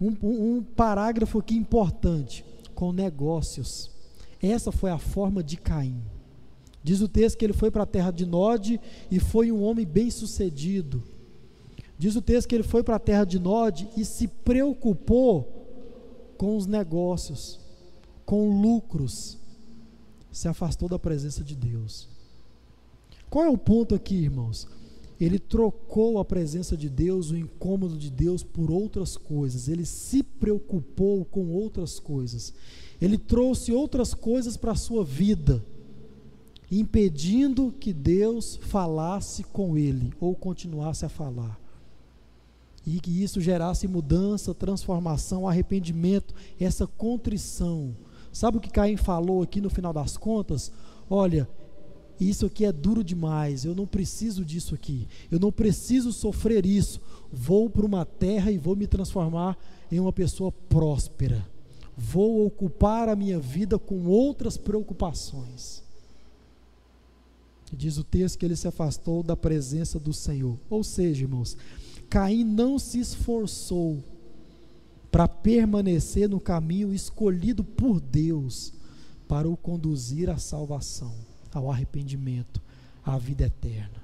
[0.00, 2.44] Um, um, um, parágrafo aqui importante:
[2.74, 3.90] com negócios.
[4.42, 6.00] Essa foi a forma de Caim.
[6.82, 9.84] Diz o texto que ele foi para a terra de Nod e foi um homem
[9.84, 11.02] bem sucedido.
[11.98, 15.60] Diz o texto que ele foi para a terra de Nod e se preocupou
[16.38, 17.60] com os negócios,
[18.30, 19.36] com lucros.
[20.30, 22.08] Se afastou da presença de Deus.
[23.28, 24.68] Qual é o ponto aqui, irmãos?
[25.20, 29.66] Ele trocou a presença de Deus, o incômodo de Deus, por outras coisas.
[29.66, 32.54] Ele se preocupou com outras coisas.
[33.02, 35.64] Ele trouxe outras coisas para a sua vida,
[36.70, 41.58] impedindo que Deus falasse com ele ou continuasse a falar.
[42.86, 47.92] E que isso gerasse mudança, transformação, arrependimento, essa contrição.
[48.32, 50.72] Sabe o que Caim falou aqui no final das contas?
[51.08, 51.48] Olha,
[52.20, 57.00] isso aqui é duro demais, eu não preciso disso aqui, eu não preciso sofrer isso.
[57.32, 59.56] Vou para uma terra e vou me transformar
[59.90, 61.46] em uma pessoa próspera.
[61.96, 65.82] Vou ocupar a minha vida com outras preocupações.
[67.72, 70.58] Diz o texto que ele se afastou da presença do Senhor.
[70.68, 71.56] Ou seja, irmãos,
[72.08, 74.02] Caim não se esforçou
[75.10, 78.72] para permanecer no caminho escolhido por Deus
[79.26, 81.14] para o conduzir à salvação
[81.52, 82.62] ao arrependimento,
[83.04, 84.02] à vida eterna.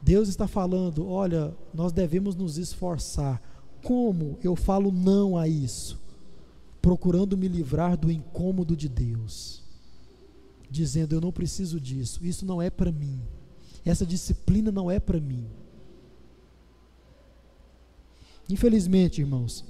[0.00, 3.42] Deus está falando: olha, nós devemos nos esforçar.
[3.82, 6.00] Como eu falo não a isso?
[6.80, 9.62] Procurando me livrar do incômodo de Deus,
[10.70, 13.20] dizendo: eu não preciso disso, isso não é para mim,
[13.84, 15.46] essa disciplina não é para mim.
[18.48, 19.64] Infelizmente, irmãos,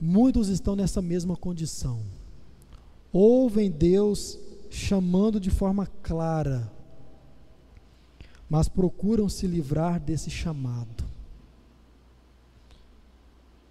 [0.00, 2.00] muitos estão nessa mesma condição.
[3.12, 4.38] Ouvem Deus
[4.70, 6.70] chamando de forma clara,
[8.48, 11.04] mas procuram se livrar desse chamado.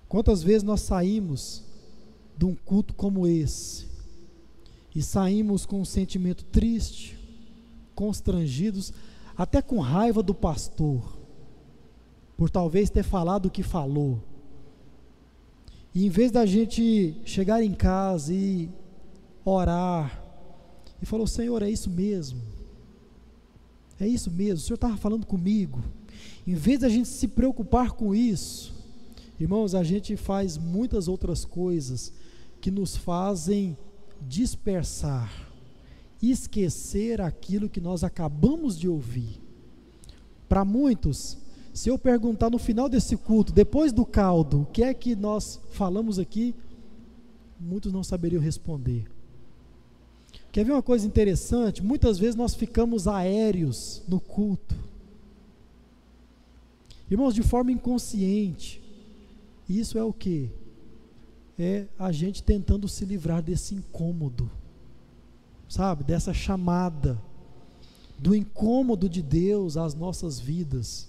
[0.07, 1.64] Quantas vezes nós saímos
[2.38, 3.88] de um culto como esse
[4.95, 7.18] e saímos com um sentimento triste,
[7.93, 8.91] constrangidos,
[9.38, 11.18] até com raiva do pastor,
[12.40, 14.24] por talvez ter falado o que falou.
[15.94, 18.70] E em vez da gente chegar em casa e
[19.44, 20.24] orar,
[21.02, 22.42] e falou: Senhor, é isso mesmo.
[24.00, 24.56] É isso mesmo.
[24.56, 25.84] O Senhor estava falando comigo.
[26.48, 28.74] Em vez da gente se preocupar com isso,
[29.38, 32.14] irmãos, a gente faz muitas outras coisas
[32.62, 33.78] que nos fazem
[34.22, 35.30] dispersar,
[36.22, 39.42] esquecer aquilo que nós acabamos de ouvir.
[40.48, 41.38] Para muitos,
[41.80, 45.61] se eu perguntar no final desse culto, depois do caldo, o que é que nós
[45.71, 46.53] falamos aqui?
[47.57, 49.09] muitos não saberiam responder.
[50.51, 51.82] Quer ver uma coisa interessante?
[51.82, 54.75] Muitas vezes nós ficamos aéreos no culto.
[57.09, 58.82] Irmãos, de forma inconsciente.
[59.69, 60.49] Isso é o que?
[61.57, 64.51] É a gente tentando se livrar desse incômodo,
[65.69, 66.03] sabe?
[66.03, 67.17] Dessa chamada,
[68.17, 71.07] do incômodo de Deus às nossas vidas.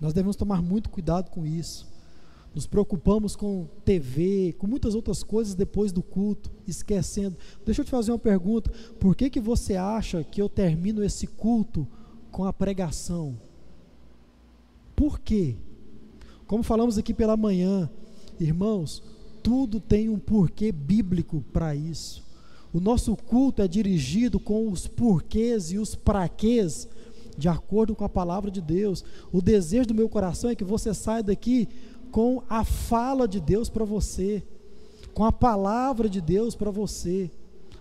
[0.00, 1.86] Nós devemos tomar muito cuidado com isso.
[2.54, 7.36] Nos preocupamos com TV, com muitas outras coisas depois do culto, esquecendo.
[7.64, 11.26] Deixa eu te fazer uma pergunta: por que, que você acha que eu termino esse
[11.26, 11.86] culto
[12.30, 13.38] com a pregação?
[14.96, 15.56] Por quê?
[16.46, 17.88] Como falamos aqui pela manhã,
[18.40, 19.02] irmãos,
[19.42, 22.26] tudo tem um porquê bíblico para isso.
[22.72, 26.88] O nosso culto é dirigido com os porquês e os praquês
[27.38, 29.04] de acordo com a palavra de Deus.
[29.32, 31.68] O desejo do meu coração é que você saia daqui
[32.10, 34.42] com a fala de Deus para você,
[35.14, 37.30] com a palavra de Deus para você.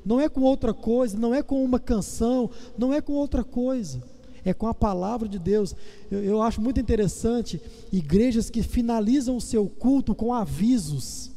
[0.06, 4.02] Não é com outra coisa, não é com uma canção, não é com outra coisa.
[4.46, 5.76] É com a palavra de Deus.
[6.10, 7.60] Eu, eu acho muito interessante
[7.92, 11.32] igrejas que finalizam o seu culto com avisos.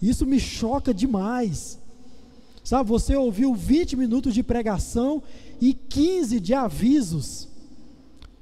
[0.00, 1.78] Isso me choca demais.
[2.62, 5.22] Sabe, você ouviu 20 minutos de pregação
[5.60, 7.48] e 15 de avisos.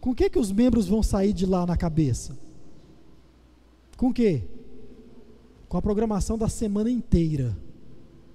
[0.00, 2.36] Com o que que os membros vão sair de lá na cabeça?
[3.96, 4.44] Com o quê?
[5.68, 7.56] Com a programação da semana inteira.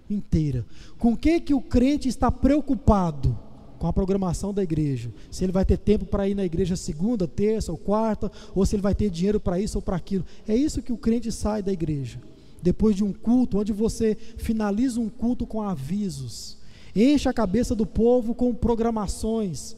[0.09, 0.65] Inteira.
[0.97, 3.37] Com que que o crente está preocupado?
[3.79, 5.13] Com a programação da igreja.
[5.29, 8.75] Se ele vai ter tempo para ir na igreja segunda, terça ou quarta, ou se
[8.75, 10.25] ele vai ter dinheiro para isso ou para aquilo.
[10.47, 12.19] É isso que o crente sai da igreja.
[12.61, 16.57] Depois de um culto, onde você finaliza um culto com avisos,
[16.95, 19.75] enche a cabeça do povo com programações.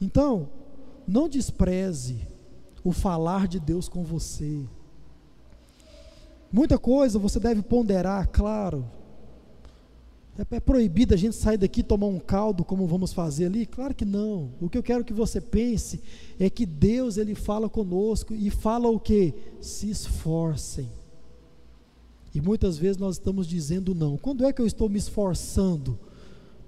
[0.00, 0.48] Então,
[1.06, 2.26] não despreze
[2.82, 4.60] o falar de Deus com você.
[6.52, 8.84] Muita coisa você deve ponderar, claro.
[10.38, 13.66] É, é proibido a gente sair daqui e tomar um caldo como vamos fazer ali?
[13.66, 14.50] Claro que não.
[14.60, 16.00] O que eu quero que você pense
[16.38, 19.32] é que Deus ele fala conosco e fala o que?
[19.60, 20.88] Se esforcem.
[22.34, 24.16] E muitas vezes nós estamos dizendo não.
[24.16, 25.98] Quando é que eu estou me esforçando?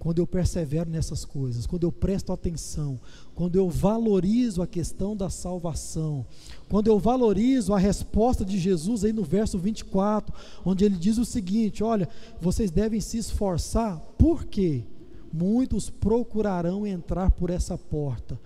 [0.07, 2.97] quando eu persevero nessas coisas, quando eu presto atenção,
[3.35, 6.25] quando eu valorizo a questão da salvação,
[6.69, 10.33] quando eu valorizo a resposta de Jesus aí no verso 24,
[10.64, 12.09] onde ele diz o seguinte: Olha,
[12.41, 14.85] vocês devem se esforçar, porque
[15.33, 18.39] muitos procurarão entrar por essa porta,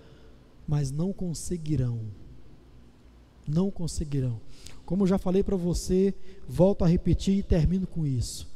[0.67, 1.99] mas não conseguirão.
[3.47, 4.39] Não conseguirão.
[4.85, 6.13] Como já falei para você,
[6.47, 8.47] volto a repetir e termino com isso.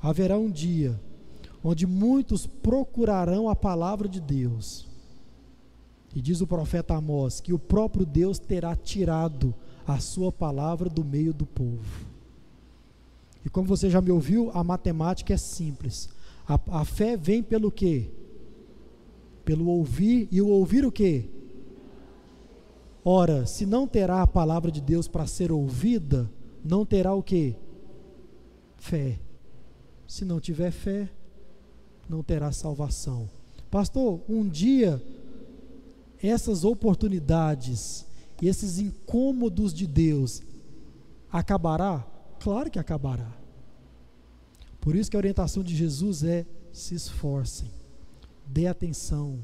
[0.00, 0.98] Haverá um dia
[1.62, 4.86] onde muitos procurarão a palavra de Deus.
[6.14, 9.54] E diz o profeta Amós que o próprio Deus terá tirado
[9.86, 12.06] a sua palavra do meio do povo.
[13.44, 16.08] E como você já me ouviu, a matemática é simples.
[16.46, 18.10] A, a fé vem pelo quê?
[19.44, 21.28] Pelo ouvir, e o ouvir o quê?
[23.10, 26.30] Ora, se não terá a palavra de Deus para ser ouvida,
[26.62, 27.56] não terá o quê?
[28.76, 29.18] Fé.
[30.06, 31.08] Se não tiver fé,
[32.06, 33.26] não terá salvação.
[33.70, 35.02] Pastor, um dia
[36.22, 38.04] essas oportunidades
[38.42, 40.42] e esses incômodos de Deus
[41.32, 42.06] acabará?
[42.38, 43.34] Claro que acabará.
[44.82, 47.70] Por isso que a orientação de Jesus é: se esforcem,
[48.46, 49.38] dê atenção,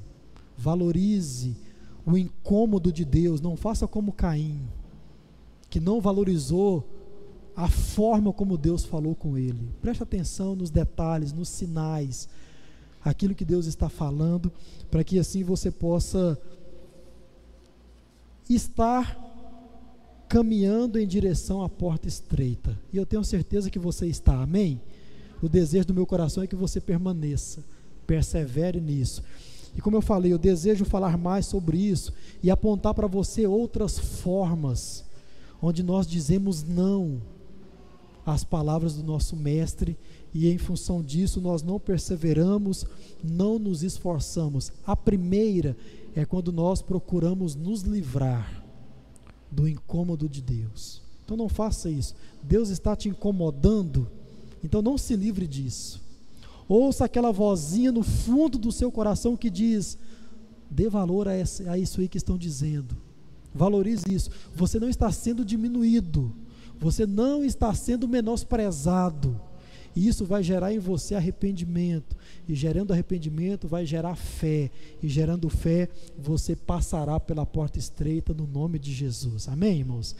[0.54, 1.56] valorize
[2.06, 4.60] o incômodo de Deus, não faça como Caim,
[5.70, 6.86] que não valorizou
[7.56, 9.68] a forma como Deus falou com ele.
[9.80, 12.28] Preste atenção nos detalhes, nos sinais,
[13.02, 14.52] aquilo que Deus está falando,
[14.90, 16.38] para que assim você possa
[18.48, 19.18] estar
[20.28, 22.78] caminhando em direção à porta estreita.
[22.92, 24.80] E eu tenho certeza que você está, amém?
[25.40, 27.62] O desejo do meu coração é que você permaneça,
[28.06, 29.22] persevere nisso.
[29.76, 32.12] E como eu falei, eu desejo falar mais sobre isso
[32.42, 35.04] e apontar para você outras formas
[35.66, 37.22] onde nós dizemos não
[38.26, 39.96] às palavras do nosso mestre
[40.32, 42.84] e em função disso nós não perseveramos,
[43.22, 44.70] não nos esforçamos.
[44.86, 45.76] A primeira
[46.14, 48.62] é quando nós procuramos nos livrar
[49.50, 51.00] do incômodo de Deus.
[51.24, 52.14] Então não faça isso.
[52.42, 54.06] Deus está te incomodando,
[54.62, 56.03] então não se livre disso.
[56.68, 59.98] Ouça aquela vozinha no fundo do seu coração que diz:
[60.70, 61.36] dê valor a,
[61.78, 62.96] isso aí que estão dizendo.
[63.54, 64.30] Valorize isso.
[64.54, 66.34] Você não está sendo diminuído.
[66.78, 69.40] Você não está sendo menosprezado.
[69.96, 72.16] E isso vai gerar em você arrependimento.
[72.48, 74.70] E gerando arrependimento vai gerar fé.
[75.00, 75.88] E gerando fé,
[76.18, 79.48] você passará pela porta estreita no nome de Jesus.
[79.48, 80.16] Amém, irmãos?